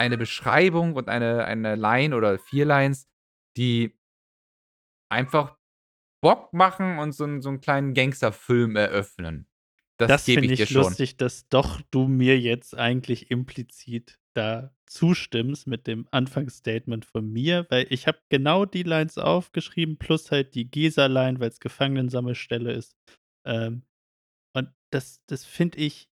[0.00, 3.08] eine Beschreibung und eine eine Line oder 4 Lines,
[3.56, 3.96] die
[5.10, 5.56] einfach
[6.22, 9.48] Bock machen und so 'n so 'n kleinen Gangsterfilm eröffnen.
[9.98, 10.98] Das Das gebe finde ich dir ich schon.
[11.10, 17.66] lustig, dass doch du mir jetzt eigentlich implizit da zustimmst mit dem Anfangsstatement von mir,
[17.68, 22.96] weil ich habe genau die Lines aufgeschrieben plus halt die Gesa-Line, weil's Gefangenensammelstelle ist.
[23.44, 23.82] Ähm,
[24.54, 26.08] und das das finde ich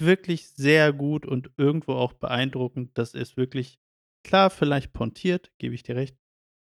[0.00, 3.78] wirklich sehr gut und irgendwo auch beeindruckend, dass es wirklich
[4.24, 6.16] klar, vielleicht pointiert, gebe ich dir recht,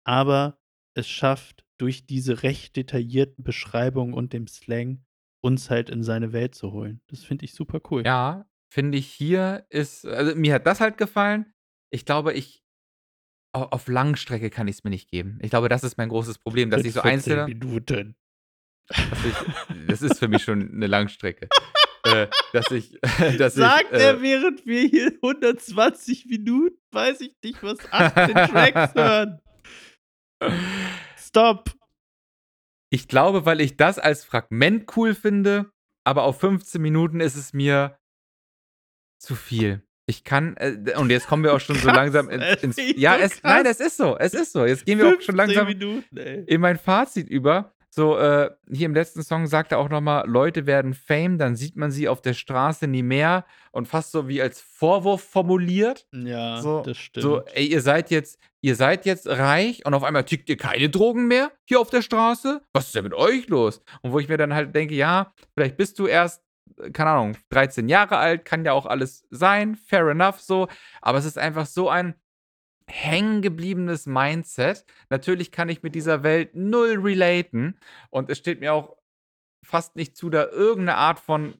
[0.05, 0.59] aber
[0.95, 5.05] es schafft, durch diese recht detaillierten Beschreibungen und dem Slang
[5.41, 7.01] uns halt in seine Welt zu holen.
[7.07, 8.05] Das finde ich super cool.
[8.05, 11.53] Ja, finde ich hier ist also, mir hat das halt gefallen.
[11.89, 12.63] Ich glaube, ich
[13.53, 15.39] au auf Langstrecke kann ich's mir nicht geben.
[15.41, 18.15] Ich glaube, das ist mein großes Problem, dass ich so 14 einzelne Minuten.
[18.89, 21.47] ich das ist für mich schon 'ne Langstrecke.
[22.03, 22.97] Äh, dass ich
[23.37, 28.33] dass ich, Sagt äh er, während wir hier 120 Minuten, weiß ich nicht was, 18
[28.33, 29.39] Tracks hören.
[31.17, 31.71] Stop.
[32.91, 35.71] Ich glaube, weil ich das als Fragment cool finde,
[36.05, 37.99] aber auf 15 Minuten ist es mir
[39.21, 39.83] zu viel.
[40.07, 43.15] Ich kann, äh, und jetzt kommen wir auch schon so langsam ins ey, ins ja,
[43.17, 44.65] es nein, es ist so, es ist so.
[44.65, 48.85] Jetzt gehen wir auch schon 15 langsam Minuten, in mein Fazit über, so, äh, hier
[48.85, 52.07] im letzten Song sagt er auch noch mal: „Leute werden Fame, dann sieht man sie
[52.07, 56.07] auf der Straße nie mehr“ und fast so wie als Vorwurf formuliert.
[56.13, 57.47] Ja, So das so: stimmt.
[57.55, 61.27] „Ey, ihr seid jetzt ihr seid jetzt reich und auf einmal tickt ihr keine Drogen
[61.27, 62.61] mehr hier auf der Straße?
[62.73, 65.77] Was ist denn mit euch los?“ Und wo ich mir dann halt denke: „Ja, vielleicht
[65.77, 66.43] bist du erst,
[66.81, 70.67] äh, keine Ahnung, 13 Jahre alt, kann ja auch alles sein, fair enough so.“
[71.01, 72.15] Aber es ist einfach so ein
[72.91, 74.85] hängengebliebenes Mindset.
[75.09, 77.79] Natürlich kann ich mit dieser Welt null relaten
[78.09, 78.97] und es steht mir auch
[79.65, 81.55] fast nicht zu, da irgend 'ne Art von,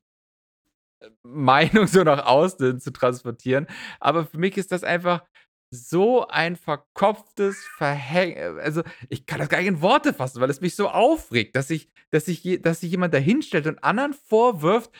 [1.02, 3.68] äh, Meinung so nach außen zu transportieren.
[4.00, 5.24] Aber für mich ist das einfach
[5.72, 10.50] so ein verkopftes Verhäng äh, also, ich kann das gar nicht in Worte fassen, weil
[10.50, 13.84] es mich so aufregt, dass sich dass sich je dass sich jemand da hinstellt und
[13.84, 14.92] anderen vorwirft,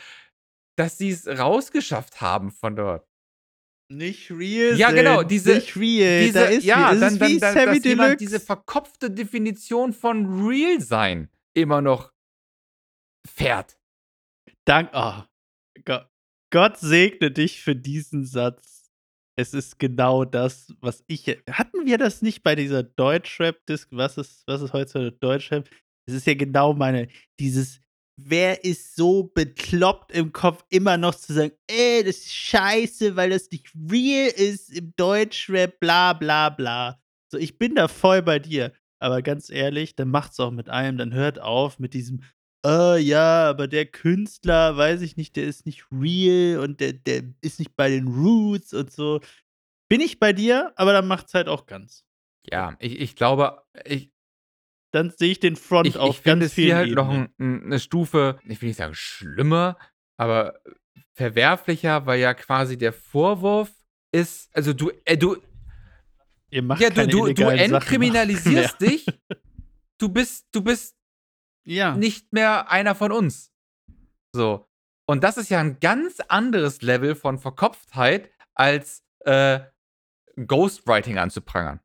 [0.78, 3.06] dass sie's rausgeschafft haben von dort.
[3.90, 6.30] Nicht real Ja, genau, diese nicht real.
[6.30, 10.46] Da diese ist ja, dann dann wie dann Sammy dass jemand diese verkopfte Definition von
[10.46, 12.12] real sein immer noch
[13.26, 13.80] fährt.
[14.64, 15.28] Dank ah,
[15.84, 15.98] Go
[16.52, 18.92] Gott segne dich für diesen Satz.
[19.36, 24.44] Es ist genau das, was ich hatten wir das nicht bei dieser Deutschrap-Disc was ist
[24.46, 25.68] was ist heutzutage Deutschrap?
[26.06, 27.08] Es ist ja genau meine
[27.40, 27.80] dieses
[28.16, 33.30] wer ist so bekloppt im Kopf, immer noch zu sagen: „Ey, das ist scheiße, weil
[33.30, 37.00] das nicht real ist im Deutschrap, bla bla bla.“
[37.32, 38.72] So, ich bin da voll bei dir.
[38.98, 40.98] Aber ganz ehrlich, dann macht's auch mit einem.
[40.98, 42.22] Dann hört auf mit diesem:
[42.66, 47.22] „Äh, ja, aber der Künstler, weiß ich nicht, der ist nicht real und der der
[47.40, 49.20] ist nicht bei den Roots und so.“
[49.88, 52.04] Bin ich bei dir, aber dann macht's halt auch ganz.
[52.50, 54.12] Ja, ich ich glaube, ich
[54.94, 57.08] Dann sehe ich den Front ich auf ich finde ganz es hier vielen halt noch
[57.08, 57.34] Ebenen.
[57.38, 59.78] 'n 'n 'ne Stufe, ich will nicht sagen schlimmer,
[60.16, 60.60] aber
[61.14, 63.70] verwerflicher, weil ja quasi der Vorwurf
[64.12, 65.36] ist also, du äh, du
[66.52, 67.54] Ihr macht ja, du du du mehr.
[67.64, 69.20] entkriminalisierst dich.
[69.98, 70.96] Du bist du bist
[71.64, 71.94] Ja.
[71.94, 73.52] nicht mehr einer von uns.
[74.34, 74.66] So.
[75.06, 79.60] Und das ist ja 'n ganz anderes Level von Verkopftheit als, äh,
[80.46, 81.80] Ghostwriting anzuprangern,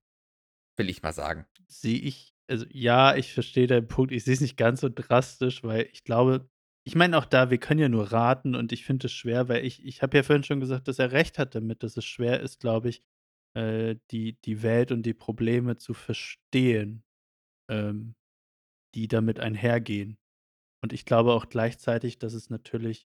[0.78, 1.45] will ich mal sagen.
[1.68, 4.12] Sehe ich also, ja, ich verstehe deinen Punkt.
[4.12, 6.48] Ich sehe es nicht ganz so drastisch, weil ich glaube
[6.88, 9.66] ich meine auch da, wir können ja nur raten und ich finde es schwer, weil
[9.66, 12.39] ich ich habe ja vorhin schon gesagt, dass er recht hat damit, dass es schwer
[12.41, 13.02] ist, glaube ich,
[13.56, 17.04] äh, die die Welt und die Probleme zu verstehen,
[17.70, 18.16] ähm,
[18.96, 20.18] die damit einhergehen.
[20.84, 23.08] Und ich glaube auch gleichzeitig, dass es natürlich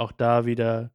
[0.00, 0.92] auch da wieder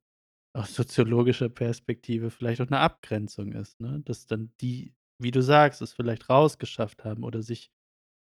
[0.56, 4.02] aus soziologischer Perspektive vielleicht auch 'ne Abgrenzung ist, ne?
[4.06, 7.72] Dass dann die, wie du sagst, es vielleicht rausgeschafft haben oder sich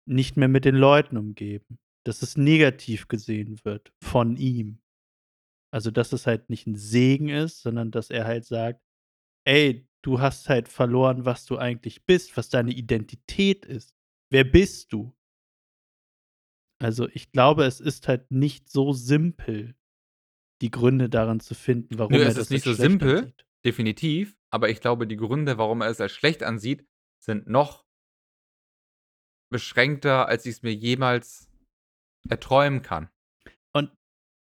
[0.08, 4.80] nicht mehr mit den Leuten umgeben, dass es negativ gesehen wird von ihm.
[5.72, 8.82] Also, dass es halt nicht 'n Segen ist, sondern dass er halt sagt:
[9.46, 13.94] „Ey, du hast halt verloren, was du eigentlich bist, was deine Identität ist.
[14.32, 15.14] Wer bist du?“
[16.82, 19.74] Also, ich glaube, es ist halt nicht so simpel,
[20.62, 23.16] die Gründe darin zu finden, Nö, warum er es ist das nicht als so simpel,
[23.20, 23.46] ansieht.
[23.64, 26.86] definitiv, aber ich glaube, die Gründe, warum er es als schlecht ansieht,
[27.24, 27.84] sind noch
[29.52, 31.50] beschränkter, als ich's mir jemals
[32.28, 33.10] erträumen kann.
[33.74, 33.92] Und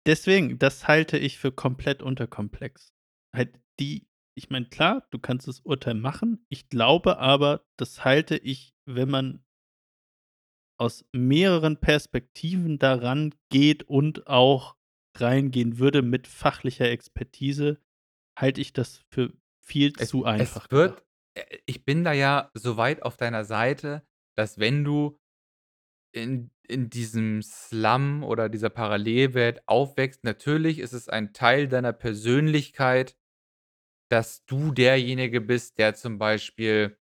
[0.07, 2.93] deswegen, das halte ich für komplett unterkomplex.
[3.35, 6.45] Halt die ich meine, klar, du kannst das Urteil machen.
[6.49, 9.45] Ich glaube aber, das halte ich, wenn man
[10.77, 14.77] aus mehreren Perspektiven da rangeht und auch
[15.17, 17.81] reingehen würde mit fachlicher Expertise,
[18.37, 19.33] halte ich das für
[19.65, 20.71] viel Es zu es einfach gedacht.
[20.71, 21.05] wird
[21.35, 24.07] äh, ich bin da ja so weit auf deiner Seite,
[24.37, 25.19] dass wenn du
[26.13, 33.19] in in diesem Slum oder dieser Parallelwelt aufwächst natürlich ist es ein Teil deiner Persönlichkeit,
[34.11, 36.97] dass du derjenige bist, der zum Beispiel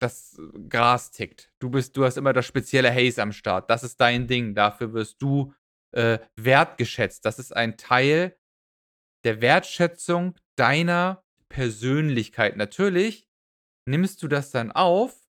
[0.00, 1.52] das Gras tickt.
[1.58, 3.70] Du bist du hast immer das spezielle Haze am Start.
[3.70, 4.54] Das ist dein Ding.
[4.54, 5.54] Dafür wirst du,
[5.92, 7.24] äh, wertgeschätzt.
[7.24, 8.36] Das ist ein Teil
[9.24, 12.56] der Wertschätzung deiner Persönlichkeit.
[12.56, 13.28] Natürlich
[13.88, 15.28] nimmst du das dann auf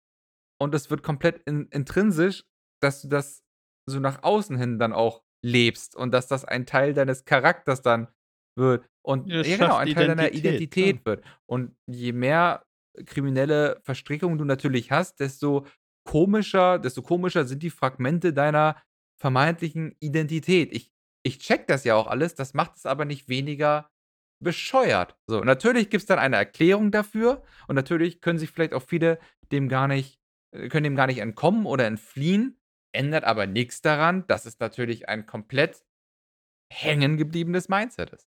[0.61, 2.45] und es wird komplett in intrinsisch,
[2.81, 3.43] dass du das
[3.89, 8.09] so nach außen hin dann auch lebst und dass das ein Teil deines Charakters dann
[8.57, 10.55] wird und Ja, ja genau, ein Teil deiner Identität, klar.
[10.55, 11.25] Identität wird.
[11.47, 12.64] Und je mehr
[13.07, 15.66] kriminelle Verstrickungen du natürlich hast, desto
[16.05, 18.81] komischer desto komischer sind die Fragmente deiner
[19.20, 20.73] vermeintlichen Identität.
[20.73, 20.91] Ich
[21.25, 23.89] ich checke das ja auch alles, das macht es aber nicht weniger
[24.43, 25.16] bescheuert.
[25.26, 29.18] So, natürlich gibt's dann eine Erklärung dafür und natürlich können sich vielleicht auch viele
[29.51, 30.18] dem gar nicht
[30.53, 32.61] äh, können dem gar nicht entkommen oder entfliehen,
[32.93, 35.84] ändert aber nix daran, dass es natürlich ein komplett
[36.72, 38.28] hängengebliebenes Mindset ist.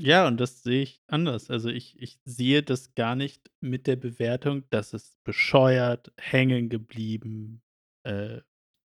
[0.00, 1.50] Ja, und das sehe ich anders.
[1.50, 7.62] Also, ich ich sehe das gar nicht mit der Bewertung, dass es bescheuert, hängen geblieben,
[8.04, 8.40] äh,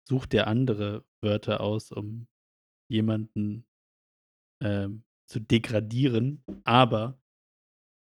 [0.06, 2.28] such dir andere Wörter aus, um
[2.90, 3.66] jemanden,
[4.62, 6.42] ähm, zu degradieren.
[6.64, 7.20] Aber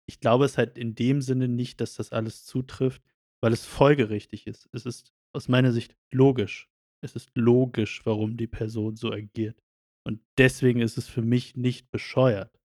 [0.08, 3.02] ich glaube es halt in dem Sinne nicht, dass das alles zutrifft,
[3.42, 4.68] weil es folgerichtig ist.
[4.72, 6.68] Es ist aus meiner Sicht logisch.
[7.02, 9.62] Es ist logisch, warum die Person so agiert.
[10.06, 12.58] Und deswegen ist es für mich nicht bescheuert.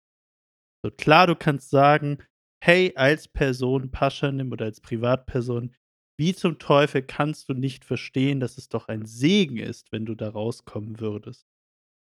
[0.84, 2.20] So klar, du kannst sagen:
[2.64, 5.74] „Hey, als Person Paschanim oder als Privatperson,
[6.18, 10.16] wie zum Teufel kannst du nicht verstehen, dass es doch ein Segen ist, wenn du
[10.16, 11.48] da rauskommen würdest?“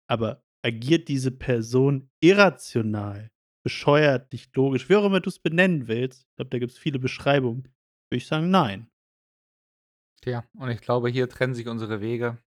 [0.09, 3.31] Aber agiert diese Person irrational,
[3.62, 7.65] bescheuert, nicht logisch, wie auch immer du's benennen willst, ich glaube, da gibt's viele Beschreibungen,
[7.65, 8.91] würde ich sagen: „Nein.“
[10.23, 12.39] Tja, und ich glaube, hier trennen sich unsere Wege.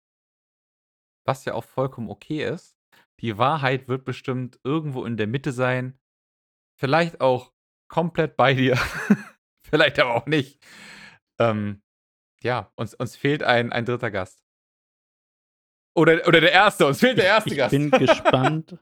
[1.27, 2.79] Was ja auch vollkommen okay ist.
[3.21, 5.99] Die Wahrheit wird bestimmt irgendwo in der Mitte sein.
[6.79, 7.53] Vielleicht auch
[7.89, 8.77] komplett bei dir,
[9.63, 10.63] vielleicht aber auch nicht.
[11.39, 11.83] Ähm,
[12.43, 14.11] ja, uns uns fehlt ein ein 3.
[14.11, 14.46] Gast.
[15.97, 16.81] Oder oder der 1.
[16.83, 17.47] Uns fehlt der Ich 1.
[17.47, 17.71] ich Gast.
[17.71, 18.79] bin gespannt.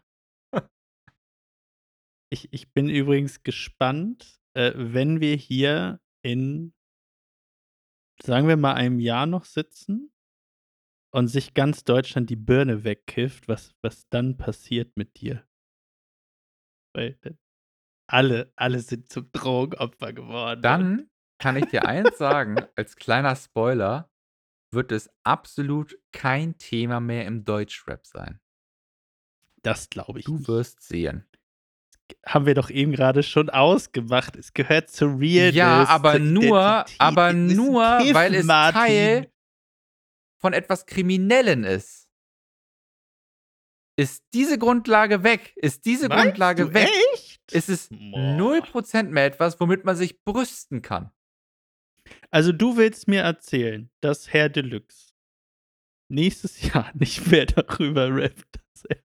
[2.30, 6.74] Ich ich bin übrigens gespannt, äh, wenn wir hier in
[8.22, 10.12] sagen wir mal, einem Jahr noch sitzen
[11.12, 15.46] und sich ganz Deutschland die Birne wegkifft, was was dann passiert mit dir.
[16.96, 17.34] Weil, äh,
[18.10, 21.10] alle alle sind zum Drogenopfer geworden Dann
[21.40, 24.10] kann ich dir eins sagen, als kleiner Spoiler,
[24.74, 28.40] wird es absolut kein Thema mehr im Deutschrap sein.
[29.62, 30.48] Das glaube ich Du nicht.
[30.48, 31.26] wirst sehen.
[32.26, 34.36] Haben wir doch eben grade schon ausgemacht.
[34.36, 38.46] Es gehört zur Realness, Ja, aber nur aber nur, weil es.
[38.46, 39.32] Teil
[40.38, 42.10] von etwas Kriminellen ist.
[43.96, 47.52] Ist diese Grundlage weg ist diese Meinst Grundlage weg, echt?
[47.52, 48.34] ist es Boah.
[48.36, 51.10] 0 % mehr etwas, womit man sich brüsten kann.
[52.34, 55.12] Also, du willst mir erzählen, dass Herr Deluxe
[56.10, 58.98] nächstes Jahr nicht mehr darüber rappt, dass er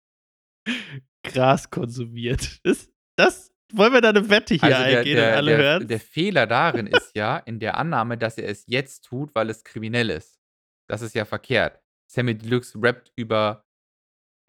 [1.24, 2.60] Gras konsumiert.
[2.64, 5.58] Das das wollen wir da 'ne Wette hier Also, der eingehen und der alle der
[5.58, 5.86] hören's?
[5.86, 9.62] der Fehler darin ist ja in der Annahme, dass er es jetzt tut, weil es
[9.62, 10.40] kriminell ist.
[10.88, 11.80] Das ist ja verkehrt.
[12.10, 13.64] Sammy Deluxe rappt über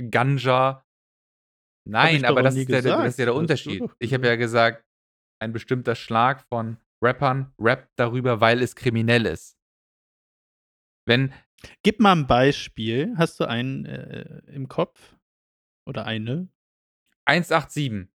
[0.10, 0.84] Ganja.
[1.88, 3.84] Nein, aber das ist ja der das ist ja der Unterschied.
[4.00, 4.84] Ich habe ja gesagt,
[5.40, 9.58] ein bestimmter Schlag von Rappern rappt darüber, weil es kriminell ist.
[11.08, 11.34] Wenn
[11.84, 13.14] Gib mal 'n Beispiel.
[13.18, 15.16] Hast du einen, äh, im Kopf?
[15.88, 16.50] Oder eine?
[17.28, 18.10] 187.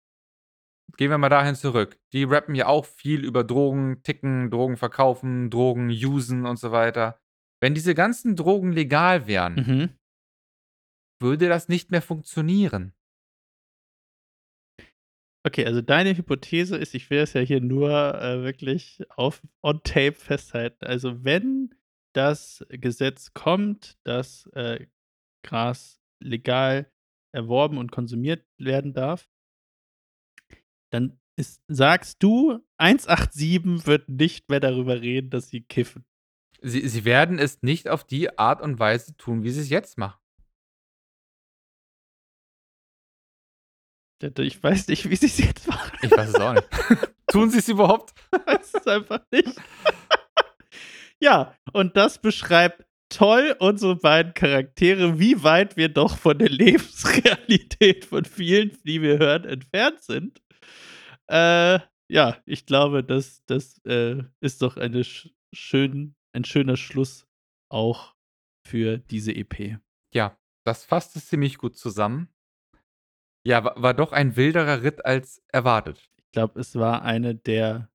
[0.97, 1.99] Gehen wir mal dahin zurück.
[2.13, 7.19] Die rappen ja auch viel über Drogen, Ticken, Drogen verkaufen, Drogen usen und so weiter.
[7.61, 9.91] Wenn diese ganzen Drogen legal wären Mhm.
[11.21, 12.93] würde das nicht mehr funktionieren.
[15.45, 19.83] Okay, also deine Hypothese ist ich will das ja hier nur, äh, wirklich auf on
[19.83, 20.85] tape festhalten.
[20.85, 21.75] Also, wenn
[22.15, 24.87] das Gesetz kommt, dass, äh,
[25.45, 26.91] Gras legal
[27.35, 29.29] erworben und konsumiert werden darf
[30.93, 36.05] dann ist sagst du, 187 wird nicht mehr darüber reden, dass sie kiffen.
[36.61, 40.21] Sie sie werden es nicht auf die Art und Weise tun, wie sie's jetzt machen.
[44.23, 45.99] Ich weiß nicht, wie sie's jetzt machen.
[46.03, 46.69] Ich weiß es auch nicht.
[47.29, 48.13] Tun sie's überhaupt?
[48.33, 49.61] Ich weiß es einfach nicht.
[51.21, 58.05] Ja, und das beschreibt toll unsere beiden Charaktere, wie weit wir doch von der Lebensrealität
[58.05, 60.43] von vielen, die wir hören, entfernt sind.
[61.29, 61.79] Äh,
[62.11, 67.27] ja, ich glaube, das das, äh, ist doch eine sch schön ein schöner Schluss
[67.71, 68.15] auch
[68.67, 69.79] für diese EP.
[70.15, 72.32] Ja, das fasst es ziemlich gut zusammen.
[73.45, 76.09] Ja, wa war doch ein wilderer Ritt als erwartet.
[76.17, 77.89] Ich glaube, es war eine der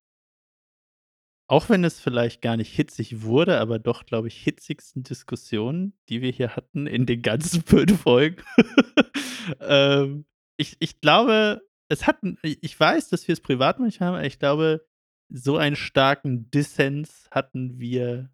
[1.50, 6.20] auch wenn es vielleicht gar nicht hitzig wurde, aber doch, glaube ich, hitzigsten Diskussionen, die
[6.20, 8.42] wir hier hatten in den ganzen 5 Folgen.
[9.60, 10.26] Ähm,
[10.58, 14.86] ich ich glaube, es hat ich weiß, dass wir's privat manchmal haben, aber ich glaube,
[15.30, 18.30] so einen starken Dissens hatten wir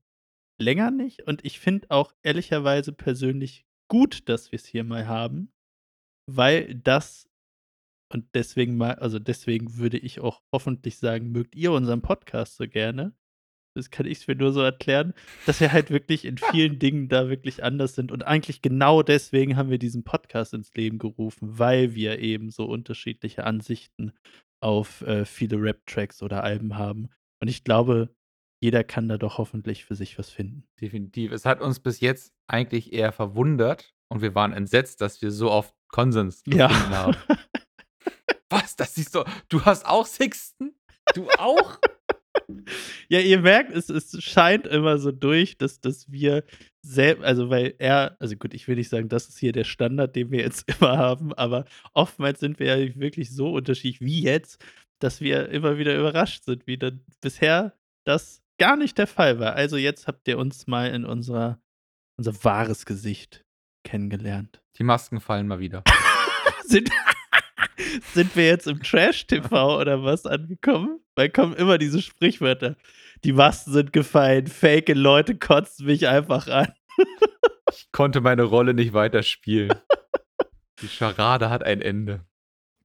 [0.58, 1.22] länger nicht.
[1.28, 5.52] Und ich finde auch ehrlicherweise persönlich gut, dass wir's hier mal haben,
[6.26, 7.28] weil das
[8.12, 12.68] und deswegen ma also, deswegen würde ich auch hoffentlich sagen, mögt ihr unseren Podcast so
[12.68, 13.12] gerne.
[13.76, 15.14] Das kann ich's mir nur so erklären,
[15.46, 18.12] dass wir halt wirklich in vielen Dingen da wirklich anders sind.
[18.12, 22.66] Und eigentlich genau deswegen haben wir diesen Podcast ins Leben gerufen, weil wir eben so
[22.66, 24.12] unterschiedliche Ansichten
[24.60, 27.10] auf, äh, viele Rap-Tracks oder Alben haben.
[27.42, 28.14] Und ich glaube,
[28.62, 30.68] jeder kann da doch hoffentlich für sich was finden.
[30.80, 31.32] Definitiv.
[31.32, 35.50] Es hat uns bis jetzt eigentlich eher verwundert und wir waren entsetzt, dass wir so
[35.50, 36.70] oft Konsens Ja.
[36.90, 37.16] haben.
[38.48, 38.76] Was?
[38.76, 40.74] Das siehst du du hast auch Sixten?
[41.14, 41.78] Du auch?
[43.08, 46.42] Ja, ihr merkt, es es scheint immer so durch, dass dass wir
[46.82, 50.14] sel also, weil er also gut, ich will nicht sagen, das ist hier der Standard,
[50.16, 54.62] den wir jetzt immer haben, aber oftmals sind wir ja wirklich so unterschiedlich wie jetzt,
[54.98, 57.72] dass wir immer wieder überrascht sind, wie dann bisher
[58.04, 59.54] das gar nicht der Fall war.
[59.54, 61.60] Also, jetzt habt ihr uns mal in unserer
[62.18, 63.43] unser wahres Gesicht
[63.84, 64.60] kennengelernt.
[64.78, 65.84] Die Masken fallen mal wieder.
[66.66, 66.90] Sind
[68.14, 71.00] sind wir jetzt im Trash-TV oder was angekommen?
[71.14, 72.76] Weil kommen immer diese Sprichwörter.
[73.24, 76.72] Die Masken sind gefallen, fake Leute kotzen mich einfach an.
[77.72, 79.72] Ich konnte meine Rolle nicht weiterspielen.
[80.80, 82.24] Die Scharade hat ein Ende.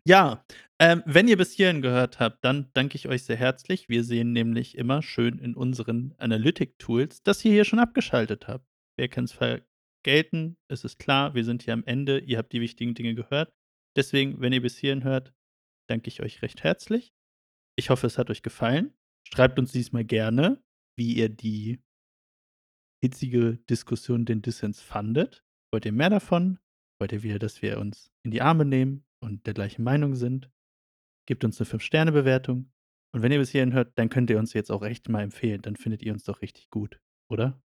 [0.04, 0.44] Ja,
[0.80, 3.88] ähm, wenn ihr bis hierhin gehört habt, dann danke ich euch sehr herzlich.
[3.88, 8.66] Wir sehen nämlich immer schön in unseren Analytic-Tools, dass ihr hier schon abgeschaltet habt.
[8.98, 9.32] Wer kann's
[10.04, 10.58] vergelten?
[10.70, 12.20] Es ist klar, wir sind hier am Ende.
[12.20, 13.52] Ihr habt die wichtigen Dinge gehört.
[13.96, 15.34] Deswegen, wenn ihr bis hierhin hört,
[15.90, 17.12] danke ich euch recht herzlich.
[17.78, 18.94] Ich hoffe, es hat euch gefallen.
[19.28, 20.62] Schreibt uns diesmal gerne,
[20.98, 21.82] wie ihr die
[23.04, 25.44] hitzige Diskussion, den Dissens fandet.
[25.74, 26.60] Wollt ihr mehr davon?
[27.00, 30.50] Wollt ihr wieder, dass wir uns in die Arme nehmen und der gleichen Meinung sind?
[31.28, 32.72] Gebt uns 'ne Fünf-Sterne-Bewertung.
[33.14, 35.62] Und wenn ihr bis hierhin hört, dann könnt ihr uns jetzt auch echt mal empfehlen.
[35.62, 37.00] Dann findet ihr uns doch richtig gut,
[37.32, 37.62] oder?